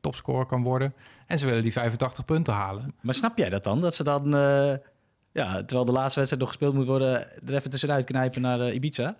topscorer 0.00 0.46
kan 0.46 0.62
worden... 0.62 0.94
En 1.28 1.38
ze 1.38 1.46
willen 1.46 1.62
die 1.62 1.72
85 1.72 2.24
punten 2.24 2.54
halen. 2.54 2.94
Maar 3.00 3.14
snap 3.14 3.38
jij 3.38 3.48
dat 3.48 3.64
dan? 3.64 3.80
Dat 3.80 3.94
ze 3.94 4.04
dan, 4.04 4.26
uh, 4.26 4.74
ja, 5.32 5.54
terwijl 5.64 5.84
de 5.84 5.92
laatste 5.92 6.18
wedstrijd 6.18 6.38
nog 6.38 6.48
gespeeld 6.48 6.74
moet 6.74 6.86
worden, 6.86 7.42
er 7.46 7.54
even 7.54 7.70
tussenuit 7.70 8.04
knijpen 8.04 8.42
naar 8.42 8.60
uh, 8.60 8.74
Ibiza? 8.74 9.16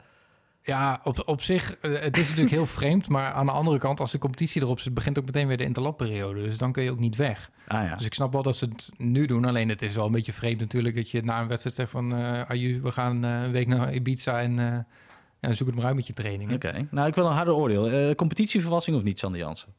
Ja, 0.63 1.01
op, 1.05 1.23
op 1.25 1.43
zich, 1.43 1.77
uh, 1.83 2.01
het 2.01 2.17
is 2.17 2.29
natuurlijk 2.29 2.55
heel 2.55 2.67
vreemd. 2.81 3.09
Maar 3.09 3.33
aan 3.33 3.47
de 3.47 3.53
andere 3.53 3.79
kant, 3.79 4.01
als 4.01 4.11
de 4.11 4.19
competitie 4.19 4.63
erop 4.63 4.81
zit, 4.81 4.95
begint 4.95 5.19
ook 5.19 5.25
meteen 5.25 5.47
weer 5.47 5.57
de 5.57 5.65
interlandperiode. 5.65 6.43
Dus 6.43 6.59
dan 6.59 6.73
kun 6.73 6.83
je 6.83 6.91
ook 6.91 6.99
niet 6.99 7.17
weg. 7.17 7.51
Ah, 7.67 7.85
ja. 7.85 7.97
Dus 7.97 8.07
ik 8.07 8.15
snap 8.15 8.33
wel 8.33 8.43
dat 8.43 8.57
ze 8.57 8.65
het 8.65 8.91
nu 8.97 9.27
doen. 9.27 9.45
Alleen 9.45 9.69
het 9.69 9.83
is 9.83 9.95
wel 9.95 10.07
een 10.07 10.13
beetje 10.13 10.33
vreemd 10.33 10.61
natuurlijk 10.61 10.95
dat 10.95 11.11
je 11.11 11.23
na 11.23 11.41
een 11.41 11.49
wedstrijd 11.49 11.77
zegt 11.77 11.91
van... 11.91 12.15
Aju, 12.49 12.81
we 12.83 12.93
gaan 12.93 13.23
een 13.23 13.53
week 13.53 13.67
naar 13.67 13.95
Ibiza 13.95 14.41
en 14.41 14.87
ja, 15.41 15.53
zoek 15.53 15.67
het 15.67 15.77
maar 15.77 15.85
uit 15.85 15.95
met 15.95 16.07
je 16.07 16.13
trainingen. 16.13 16.55
Oké, 16.55 16.87
nou 16.91 17.09
ik 17.09 17.15
wil 17.15 17.27
een 17.27 17.37
harder 17.37 17.55
oordeel. 17.55 18.15
competitieverwassing 18.15 18.97
of 18.97 19.03
niet, 19.03 19.19
Sander 19.19 19.41
Jansen? 19.41 19.75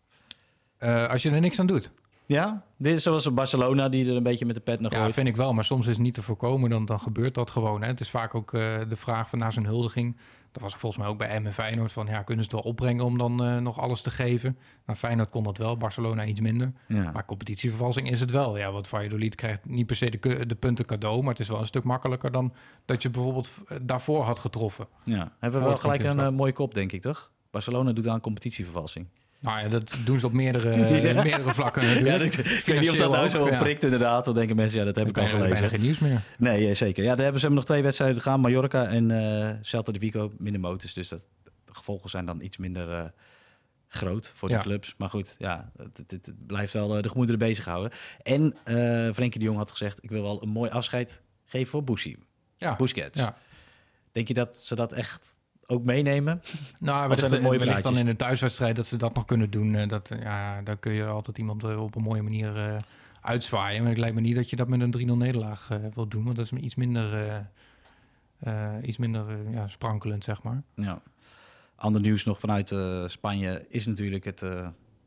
als 1.09 1.24
je 1.24 1.31
er 1.31 1.41
niks 1.41 1.59
aan 1.59 1.67
doet. 1.67 1.91
Ja, 2.36 2.63
dit 2.77 2.95
is 2.95 3.03
zoals 3.03 3.33
Barcelona 3.33 3.89
die 3.89 4.09
er 4.09 4.15
een 4.15 4.24
beetje 4.24 4.45
met 4.45 4.55
de 4.55 4.62
pet 4.62 4.79
naar 4.79 4.91
gooit. 4.91 5.05
Ja, 5.05 5.12
vind 5.13 5.27
ik 5.27 5.36
wel. 5.36 5.53
Maar 5.53 5.63
soms 5.63 5.88
is 5.88 5.93
het 5.93 6.01
niet 6.01 6.13
te 6.13 6.21
voorkomen. 6.21 6.69
Dan, 6.69 6.86
dan 6.86 7.00
gebeurt 7.00 7.33
dat 7.33 7.50
gewoon. 7.50 7.81
Hè. 7.81 7.88
Het 7.88 8.00
is 8.00 8.09
vaak 8.09 8.36
ook 8.36 8.53
uh, 8.53 8.79
de 8.89 8.95
vraag 8.95 9.29
van 9.29 9.39
na 9.39 9.51
zijn 9.51 9.65
huldiging. 9.65 10.17
Dat 10.51 10.62
was 10.62 10.75
volgens 10.75 11.01
mij 11.01 11.12
ook 11.12 11.17
bij 11.17 11.39
M 11.39 11.48
Feyenoord. 11.48 11.91
Van 11.91 12.05
ja, 12.05 12.21
kunnen 12.21 12.45
ze 12.45 12.51
het 12.51 12.63
wel 12.63 12.71
opbrengen 12.71 13.05
om 13.05 13.17
dan 13.17 13.45
uh, 13.45 13.57
nog 13.57 13.79
alles 13.79 14.01
te 14.01 14.12
geven? 14.12 14.57
Nou, 14.86 14.98
Feyenoord 14.98 15.29
kon 15.29 15.43
dat 15.43 15.57
wel. 15.57 15.77
Barcelona 15.77 16.25
iets 16.25 16.39
minder. 16.39 16.74
Ja. 16.88 17.12
Maar 17.12 17.25
competitievervalsing 17.25 18.12
is 18.12 18.19
het 18.19 18.31
wel. 18.31 18.57
Ja, 18.57 18.71
want 18.71 18.88
Valladolid 18.88 19.36
krijgt 19.36 19.65
niet 19.65 19.86
per 19.86 19.95
se 19.95 20.09
de, 20.19 20.45
de 20.45 20.55
punten 20.55 20.86
cadeau. 20.86 21.21
Maar 21.21 21.31
het 21.31 21.39
is 21.39 21.50
wel 21.50 21.59
een 21.59 21.65
stuk 21.65 21.83
makkelijker 21.83 22.31
dan 22.31 22.53
dat 22.86 23.01
je 23.01 23.09
bijvoorbeeld 23.09 23.57
eh, 23.67 23.77
daarvoor 23.81 24.24
had 24.24 24.39
getroffen. 24.39 24.88
Ja, 25.03 25.31
hebben 25.39 25.59
we 25.59 25.65
wel 25.67 25.77
gelijk 25.77 26.03
een 26.03 26.19
uh, 26.19 26.29
mooie 26.29 26.53
kop, 26.53 26.74
denk 26.74 26.91
ik, 26.91 27.01
toch? 27.01 27.31
Barcelona 27.51 27.91
doet 27.91 28.07
aan 28.07 28.21
competitievervalsing. 28.21 29.07
Nou 29.41 29.60
ja, 29.60 29.67
dat 29.67 29.98
doen 30.05 30.19
ze 30.19 30.25
op 30.25 30.34
meerdere, 30.34 30.69
ja. 31.08 31.24
meerdere 31.24 31.53
vlakken 31.53 31.86
natuurlijk. 31.86 32.34
Ja, 32.34 32.39
ik 32.43 32.63
weet 32.65 32.79
niet 32.79 32.89
of 32.89 32.96
dat 32.96 33.12
nou 33.12 33.27
zo 33.27 33.48
ja. 33.48 33.58
prikt 33.58 33.84
inderdaad. 33.84 34.25
Dan 34.25 34.34
denken 34.34 34.55
mensen, 34.55 34.79
ja, 34.79 34.86
dat 34.86 34.96
heb 34.96 35.08
ik 35.08 35.17
al 35.17 35.27
gelezen. 35.27 35.50
bijna 35.50 35.67
geen 35.67 35.81
nieuws 35.81 36.00
meer. 36.00 36.22
Nee, 36.38 36.74
zeker. 36.74 37.03
Ja, 37.03 37.15
daar 37.15 37.24
hebben 37.24 37.41
ze 37.41 37.50
nog 37.50 37.65
twee 37.65 37.84
wedstrijden 37.84 38.22
gaan. 38.22 38.39
Mallorca 38.39 38.88
en 38.88 39.10
uh, 39.10 39.50
Celta 39.62 39.91
de 39.91 40.00
Vigo, 40.00 40.31
minder 40.38 40.62
motors. 40.62 40.93
Dus 40.93 41.08
dat, 41.08 41.27
de 41.43 41.51
gevolgen 41.74 42.10
zijn 42.10 42.25
dan 42.25 42.41
iets 42.41 42.58
minder 42.58 42.89
uh, 42.89 43.03
groot 43.88 44.31
voor 44.36 44.48
de 44.48 44.53
ja. 44.53 44.62
clubs. 44.62 44.93
Maar 44.98 45.10
goed, 45.10 45.36
ja, 45.38 45.72
het, 45.77 45.98
het, 45.98 46.12
het 46.12 46.46
blijft 46.48 46.74
wel 46.74 46.96
uh, 46.96 47.01
de 47.01 47.10
gemoederen 47.10 47.39
bezighouden. 47.39 47.91
En 48.24 48.55
uh, 48.65 49.13
Frenkie 49.13 49.39
de 49.39 49.46
Jong 49.46 49.58
had 49.58 49.72
gezegd, 49.72 50.03
ik 50.03 50.10
wil 50.10 50.22
wel 50.22 50.41
een 50.43 50.50
mooi 50.50 50.69
afscheid 50.69 51.22
geven 51.46 51.67
voor 51.67 51.84
Bushy. 51.84 52.15
Ja. 52.58 52.75
Busquets. 52.75 53.17
Ja. 53.17 53.38
Denk 54.12 54.27
je 54.27 54.34
dat 54.34 54.58
ze 54.62 54.75
dat 54.75 54.93
echt 54.93 55.36
ook 55.69 55.83
meenemen? 55.83 56.41
Nou, 56.79 57.07
maar 57.07 57.19
dat 57.19 57.41
mooie 57.41 57.60
wellicht 57.60 57.84
dan 57.84 57.97
in 57.97 58.08
een 58.08 58.15
thuiswedstrijd 58.15 58.75
dat 58.75 58.86
ze 58.88 58.97
dat 58.97 59.13
nog 59.13 59.25
kunnen 59.25 59.49
doen. 59.49 59.88
Dat, 59.88 60.12
ja, 60.21 60.62
daar 60.62 60.77
kun 60.77 60.93
je 60.93 61.05
altijd 61.05 61.38
iemand 61.38 61.63
op 61.63 61.95
een 61.95 62.01
mooie 62.01 62.21
manier 62.21 62.55
uh, 62.55 62.77
uitzwaaien. 63.21 63.82
Maar 63.82 63.89
het 63.89 63.99
lijkt 63.99 64.15
me 64.15 64.21
niet 64.21 64.36
dat 64.36 64.49
je 64.49 64.55
dat 64.55 64.67
met 64.67 64.82
een 64.82 65.10
3-0 65.10 65.12
nederlaag 65.17 65.69
uh, 65.71 65.77
wil 65.93 66.08
doen. 66.08 66.23
Want 66.23 66.36
dat 66.36 66.45
is 66.45 66.51
iets 66.51 66.75
minder, 66.75 67.38
uh, 68.47 68.53
iets 68.82 68.97
minder 68.97 69.25
ja, 69.51 69.67
sprankelend, 69.67 70.23
zeg 70.23 70.43
maar. 70.43 70.62
Ja. 70.73 71.01
Ander 71.75 72.01
nieuws 72.01 72.25
nog 72.25 72.39
vanuit 72.39 72.75
Spanje 73.12 73.65
is 73.69 73.86
natuurlijk 73.86 74.25
het 74.25 74.43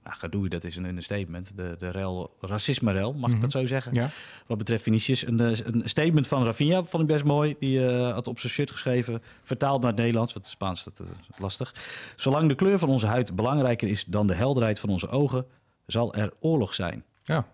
nou, 0.04 0.16
gedoe, 0.16 0.48
dat 0.48 0.64
is 0.64 0.76
een 0.76 0.84
understatement. 0.84 1.56
De, 1.56 1.74
de 1.78 1.90
rel, 1.90 2.36
racisme-rel, 2.40 3.12
mag 3.12 3.16
mm 3.16 3.24
-hmm. 3.24 3.34
ik 3.34 3.40
dat 3.40 3.50
zo 3.50 3.66
zeggen? 3.66 3.92
Ja. 3.94 4.08
Wat 4.46 4.58
betreft 4.58 4.82
Vinicius. 4.82 5.26
Een, 5.26 5.40
een 5.40 5.82
statement 5.84 6.26
van 6.26 6.44
Rafinha 6.44 6.84
vond 6.84 7.02
ik 7.02 7.08
best 7.08 7.24
mooi. 7.24 7.56
Die 7.58 7.78
uh, 7.78 8.12
had 8.12 8.26
op 8.26 8.40
zijn 8.40 8.52
shirt 8.52 8.70
geschreven, 8.70 9.22
vertaald 9.42 9.80
naar 9.80 9.90
het 9.90 9.98
Nederlands, 9.98 10.32
wat 10.32 10.46
Spaans 10.46 10.84
dat 10.84 11.00
is 11.00 11.38
lastig. 11.38 11.74
Zolang 12.16 12.48
de 12.48 12.54
kleur 12.54 12.78
van 12.78 12.88
onze 12.88 13.06
huid 13.06 13.36
belangrijker 13.36 13.88
is 13.88 14.04
dan 14.04 14.26
de 14.26 14.34
helderheid 14.34 14.80
van 14.80 14.88
onze 14.88 15.08
ogen, 15.08 15.46
zal 15.86 16.14
er 16.14 16.32
oorlog 16.40 16.74
zijn. 16.74 17.04
Ja, 17.22 17.46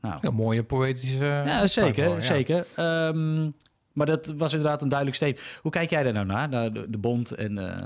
nou. 0.00 0.32
mooie 0.32 0.62
poëtische... 0.62 1.24
Ja, 1.24 1.66
zeker, 1.66 2.08
ja. 2.08 2.20
zeker. 2.20 2.66
Um, 3.08 3.54
maar 3.92 4.06
dat 4.06 4.26
was 4.26 4.52
inderdaad 4.52 4.82
een 4.82 4.88
duidelijk 4.88 5.16
statement. 5.16 5.46
Hoe 5.62 5.70
kijk 5.70 5.90
jij 5.90 6.02
daar 6.02 6.12
nou 6.12 6.26
naar, 6.26 6.48
naar 6.48 6.72
de, 6.72 6.90
de 6.90 6.98
bond 6.98 7.32
en 7.32 7.56
uh, 7.56 7.84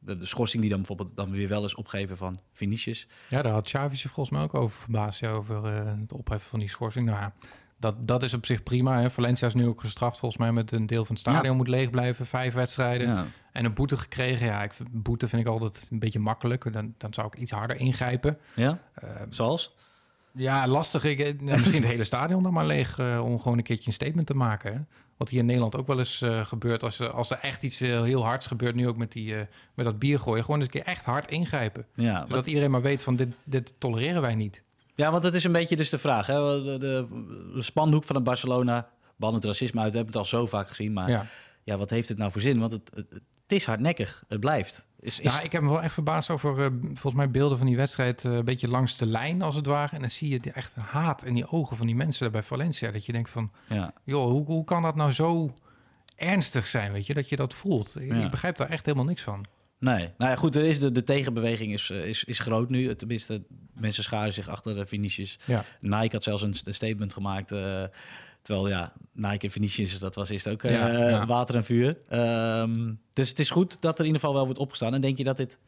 de, 0.00 0.18
de, 0.18 0.26
schorsing 0.26 0.60
die 0.60 0.70
dan 0.70 0.78
bijvoorbeeld 0.78 1.16
dan 1.16 1.30
weer 1.30 1.48
wel 1.48 1.64
is 1.64 1.74
opgeven 1.74 2.16
van 2.16 2.40
Vinicius? 2.52 3.06
Ja, 3.28 3.42
daar 3.42 3.52
had 3.52 3.64
Xavi 3.64 3.96
zich 3.96 4.10
volgens 4.10 4.36
mij 4.36 4.44
ook 4.44 4.54
over 4.54 4.80
verbaasd, 4.80 5.20
ja, 5.20 5.30
over 5.30 5.64
uh, 5.64 5.92
het 6.00 6.12
opheffen 6.12 6.50
van 6.50 6.58
die 6.58 6.68
schorsing. 6.68 7.06
Nou 7.06 7.18
ja, 7.18 7.32
dat, 7.80 8.08
dat 8.08 8.22
is 8.22 8.34
op 8.34 8.46
zich 8.46 8.62
prima. 8.62 9.00
Hè. 9.00 9.10
Valencia 9.10 9.46
is 9.46 9.54
nu 9.54 9.66
ook 9.66 9.80
gestraft 9.80 10.18
volgens 10.18 10.40
mij 10.40 10.52
met 10.52 10.72
een 10.72 10.86
deel 10.86 11.04
van 11.04 11.14
het 11.14 11.24
stadion 11.24 11.50
ja. 11.50 11.56
moet 11.56 11.68
leeg 11.68 11.90
blijven, 11.90 12.26
vijf 12.26 12.54
wedstrijden. 12.54 13.08
Ja. 13.08 13.26
En 13.52 13.64
een 13.64 13.74
boete 13.74 13.96
gekregen. 13.96 14.46
Ja, 14.46 14.62
ik, 14.62 14.72
boete 14.90 15.28
vind 15.28 15.42
ik 15.42 15.48
altijd 15.48 15.86
een 15.90 15.98
beetje 15.98 16.18
makkelijk. 16.18 16.72
Dan, 16.72 16.94
dan 16.98 17.14
zou 17.14 17.26
ik 17.26 17.34
iets 17.34 17.50
harder 17.50 17.76
ingrijpen. 17.76 18.38
Ja, 18.54 18.78
uh, 19.04 19.10
zoals? 19.28 19.74
Ja, 20.32 20.66
lastig. 20.66 21.04
Ik, 21.04 21.40
misschien 21.40 21.82
het 21.82 21.90
hele 21.90 22.04
stadion 22.04 22.42
dan 22.42 22.52
maar 22.52 22.66
leeg 22.66 22.98
uh, 22.98 23.20
om 23.24 23.40
gewoon 23.40 23.58
een 23.58 23.64
keertje 23.64 23.86
een 23.86 23.92
statement 23.92 24.26
te 24.26 24.34
maken. 24.34 24.72
Hè. 24.72 24.80
Wat 25.20 25.28
hier 25.28 25.40
in 25.40 25.46
Nederland 25.46 25.76
ook 25.76 25.86
wel 25.86 25.98
eens 25.98 26.22
uh, 26.22 26.46
gebeurt. 26.46 26.82
Als, 26.82 27.00
als 27.00 27.30
er 27.30 27.38
echt 27.38 27.62
iets 27.62 27.80
uh, 27.80 28.02
heel 28.02 28.24
hards 28.24 28.46
gebeurt, 28.46 28.74
nu 28.74 28.88
ook 28.88 28.96
met, 28.96 29.12
die, 29.12 29.34
uh, 29.34 29.40
met 29.74 29.84
dat 29.84 29.98
bier 29.98 30.18
gooien. 30.18 30.44
Gewoon 30.44 30.60
eens 30.60 30.68
een 30.72 30.80
keer 30.80 30.92
echt 30.92 31.04
hard 31.04 31.30
ingrijpen. 31.30 31.86
Ja, 31.94 32.24
Zodat 32.28 32.46
iedereen 32.46 32.70
maar 32.70 32.82
weet 32.82 33.02
van 33.02 33.16
dit, 33.16 33.34
dit 33.44 33.74
tolereren 33.78 34.22
wij 34.22 34.34
niet. 34.34 34.62
Ja, 34.94 35.10
want 35.10 35.24
het 35.24 35.34
is 35.34 35.44
een 35.44 35.52
beetje 35.52 35.76
dus 35.76 35.90
de 35.90 35.98
vraag. 35.98 36.26
Hè? 36.26 36.62
De, 36.62 36.78
de, 36.78 37.06
de 37.54 37.62
spandoek 37.62 38.04
van 38.04 38.16
het 38.16 38.24
Barcelona, 38.24 38.88
ban 39.16 39.34
het 39.34 39.44
racisme 39.44 39.80
uit. 39.80 39.90
We 39.90 39.96
hebben 39.96 40.14
het 40.14 40.22
al 40.22 40.28
zo 40.28 40.46
vaak 40.46 40.68
gezien. 40.68 40.92
Maar 40.92 41.08
ja. 41.08 41.26
ja, 41.64 41.76
wat 41.76 41.90
heeft 41.90 42.08
het 42.08 42.18
nou 42.18 42.32
voor 42.32 42.40
zin? 42.40 42.58
Want 42.58 42.72
het, 42.72 42.90
het, 42.94 43.10
het 43.12 43.52
is 43.52 43.64
hardnekkig. 43.64 44.24
Het 44.28 44.40
blijft. 44.40 44.84
Is, 45.00 45.20
is... 45.20 45.32
Ja, 45.32 45.40
ik 45.40 45.52
heb 45.52 45.62
me 45.62 45.68
wel 45.68 45.82
echt 45.82 45.94
verbaasd 45.94 46.30
over 46.30 46.58
uh, 46.58 46.66
volgens 46.82 47.14
mij 47.14 47.30
beelden 47.30 47.58
van 47.58 47.66
die 47.66 47.76
wedstrijd. 47.76 48.24
Uh, 48.24 48.32
een 48.32 48.44
beetje 48.44 48.68
langs 48.68 48.96
de 48.96 49.06
lijn 49.06 49.42
als 49.42 49.56
het 49.56 49.66
ware. 49.66 49.94
En 49.94 50.00
dan 50.00 50.10
zie 50.10 50.28
je 50.28 50.40
die 50.40 50.52
echt 50.52 50.74
haat 50.74 51.24
in 51.24 51.34
die 51.34 51.50
ogen 51.50 51.76
van 51.76 51.86
die 51.86 51.94
mensen 51.94 52.22
daar 52.22 52.30
bij 52.30 52.42
Valencia. 52.42 52.90
Dat 52.90 53.06
je 53.06 53.12
denkt 53.12 53.30
van, 53.30 53.52
ja. 53.68 53.92
joh, 54.04 54.30
hoe, 54.30 54.44
hoe 54.44 54.64
kan 54.64 54.82
dat 54.82 54.96
nou 54.96 55.12
zo 55.12 55.54
ernstig 56.16 56.66
zijn, 56.66 56.92
weet 56.92 57.06
je? 57.06 57.14
Dat 57.14 57.28
je 57.28 57.36
dat 57.36 57.54
voelt. 57.54 57.96
Ja. 58.00 58.14
Ik 58.14 58.30
begrijp 58.30 58.56
daar 58.56 58.68
echt 58.68 58.84
helemaal 58.84 59.06
niks 59.06 59.22
van. 59.22 59.44
Nee, 59.78 60.10
nou 60.18 60.30
ja, 60.30 60.36
goed, 60.36 60.56
er 60.56 60.64
is 60.64 60.78
de, 60.78 60.92
de 60.92 61.02
tegenbeweging 61.02 61.72
is, 61.72 61.90
is, 61.90 62.24
is 62.24 62.38
groot 62.38 62.68
nu. 62.68 62.94
Tenminste, 62.94 63.42
mensen 63.74 64.04
scharen 64.04 64.32
zich 64.32 64.48
achter 64.48 64.74
de 64.74 64.86
Vinicius. 64.86 65.38
Ja. 65.44 65.64
Nike 65.80 66.14
had 66.14 66.22
zelfs 66.22 66.42
een, 66.42 66.54
een 66.64 66.74
statement 66.74 67.12
gemaakt... 67.12 67.52
Uh, 67.52 67.84
Terwijl 68.42 68.68
ja, 68.68 68.92
Nike 69.12 69.46
en 69.46 69.50
Venetians, 69.50 69.98
dat 69.98 70.14
was 70.14 70.28
eerst 70.28 70.48
ook 70.48 70.62
ja, 70.62 71.08
ja. 71.08 71.26
water 71.26 71.54
en 71.54 71.64
vuur. 71.64 71.98
Um, 72.10 73.00
dus 73.12 73.28
het 73.28 73.38
is 73.38 73.50
goed 73.50 73.76
dat 73.80 73.94
er 73.94 74.00
in 74.00 74.06
ieder 74.06 74.20
geval 74.20 74.34
wel 74.34 74.44
wordt 74.44 74.58
opgestaan. 74.60 74.94
En 74.94 75.00
denk 75.00 75.18
je 75.18 75.24
dat 75.24 75.36
dit 75.36 75.58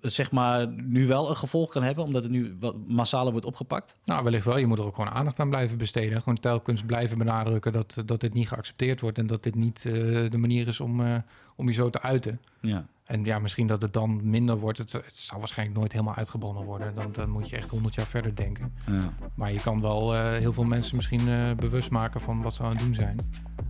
zeg 0.00 0.32
maar 0.32 0.68
nu 0.68 1.06
wel 1.06 1.30
een 1.30 1.36
gevolg 1.36 1.70
kan 1.70 1.82
hebben, 1.82 2.04
omdat 2.04 2.22
het 2.22 2.32
nu 2.32 2.56
wat 2.60 2.76
massaler 2.86 3.30
wordt 3.32 3.46
opgepakt? 3.46 3.96
Nou, 4.04 4.24
wellicht 4.24 4.44
wel. 4.44 4.56
Je 4.58 4.66
moet 4.66 4.78
er 4.78 4.84
ook 4.84 4.94
gewoon 4.94 5.10
aandacht 5.10 5.40
aan 5.40 5.48
blijven 5.48 5.78
besteden. 5.78 6.18
Gewoon 6.22 6.40
telkens 6.40 6.82
blijven 6.82 7.18
benadrukken 7.18 7.72
dat, 7.72 8.02
dat 8.04 8.20
dit 8.20 8.34
niet 8.34 8.48
geaccepteerd 8.48 9.00
wordt 9.00 9.18
en 9.18 9.26
dat 9.26 9.42
dit 9.42 9.54
niet 9.54 9.84
uh, 9.84 9.94
de 10.30 10.38
manier 10.38 10.68
is 10.68 10.80
om, 10.80 11.00
uh, 11.00 11.14
om 11.56 11.68
je 11.68 11.74
zo 11.74 11.90
te 11.90 12.02
uiten. 12.02 12.40
Ja. 12.60 12.86
En 13.04 13.24
ja, 13.24 13.38
misschien 13.38 13.66
dat 13.66 13.82
het 13.82 13.92
dan 13.92 14.30
minder 14.30 14.58
wordt. 14.58 14.78
Het, 14.78 14.92
het 14.92 15.16
zal 15.16 15.38
waarschijnlijk 15.38 15.78
nooit 15.78 15.92
helemaal 15.92 16.14
uitgebannen 16.14 16.64
worden. 16.64 16.94
Dan, 16.94 17.12
dan 17.12 17.30
moet 17.30 17.48
je 17.48 17.56
echt 17.56 17.70
honderd 17.70 17.94
jaar 17.94 18.06
verder 18.06 18.34
denken. 18.34 18.74
Ja. 18.86 19.12
Maar 19.34 19.52
je 19.52 19.60
kan 19.60 19.80
wel 19.80 20.14
uh, 20.14 20.30
heel 20.30 20.52
veel 20.52 20.64
mensen 20.64 20.96
misschien 20.96 21.56
bewust 21.56 21.90
maken 21.90 22.20
van 22.20 22.42
wat 22.42 22.54
ze 22.54 22.62
aan 22.62 22.70
het 22.70 22.78
doen 22.78 22.94
zijn. 22.94 23.18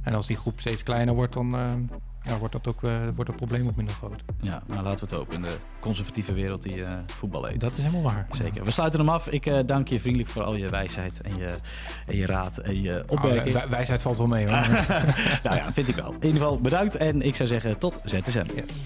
En 0.03 0.15
als 0.15 0.27
die 0.27 0.37
groep 0.37 0.61
steeds 0.61 0.83
kleiner 0.83 1.15
wordt, 1.15 1.33
dan 1.33 1.57
ja, 2.23 2.39
wordt, 2.39 2.53
dat 2.53 2.67
ook, 2.67 2.81
wordt 3.15 3.27
het 3.27 3.37
probleem 3.37 3.67
ook 3.69 3.77
minder 3.77 3.95
groot. 3.95 4.23
Ja, 4.41 4.63
nou 4.67 4.83
laten 4.83 5.09
we 5.09 5.15
het 5.15 5.19
hopen 5.21 5.35
in 5.35 5.43
de 5.43 5.57
conservatieve 5.81 6.33
wereld 6.33 6.63
die 6.63 6.85
voetbal 7.07 7.45
heet. 7.45 7.61
Dat 7.61 7.73
is 7.77 7.83
helemaal 7.83 8.03
waar. 8.03 8.27
Zeker. 8.33 8.65
We 8.65 8.71
sluiten 8.71 9.01
hem 9.01 9.09
af. 9.09 9.29
Ik 9.29 9.67
dank 9.67 9.89
je 9.89 10.01
vriendelijk 10.01 10.31
voor 10.31 10.43
al 10.43 10.55
je 10.55 10.69
wijsheid 10.69 11.21
en 11.21 11.37
je, 11.37 11.49
en 12.07 12.17
je 12.17 12.27
raad 12.27 12.59
en 12.59 12.83
je 12.83 13.05
opmerking. 13.09 13.57
Oh, 13.57 13.63
wijsheid 13.63 14.03
valt 14.03 14.19
wel 14.19 14.27
mee 14.27 14.47
hoor. 14.47 14.69
nou 15.45 15.57
ja, 15.57 15.73
vind 15.73 15.89
ik 15.89 15.95
wel. 15.95 16.11
In 16.11 16.27
ieder 16.27 16.41
geval 16.41 16.59
bedankt 16.59 16.97
en 16.97 17.23
ik 17.23 17.37
zou 17.37 17.49
zeggen 17.49 17.79
tot 17.79 18.01
ZSM. 18.05 18.45
Yes. 18.55 18.85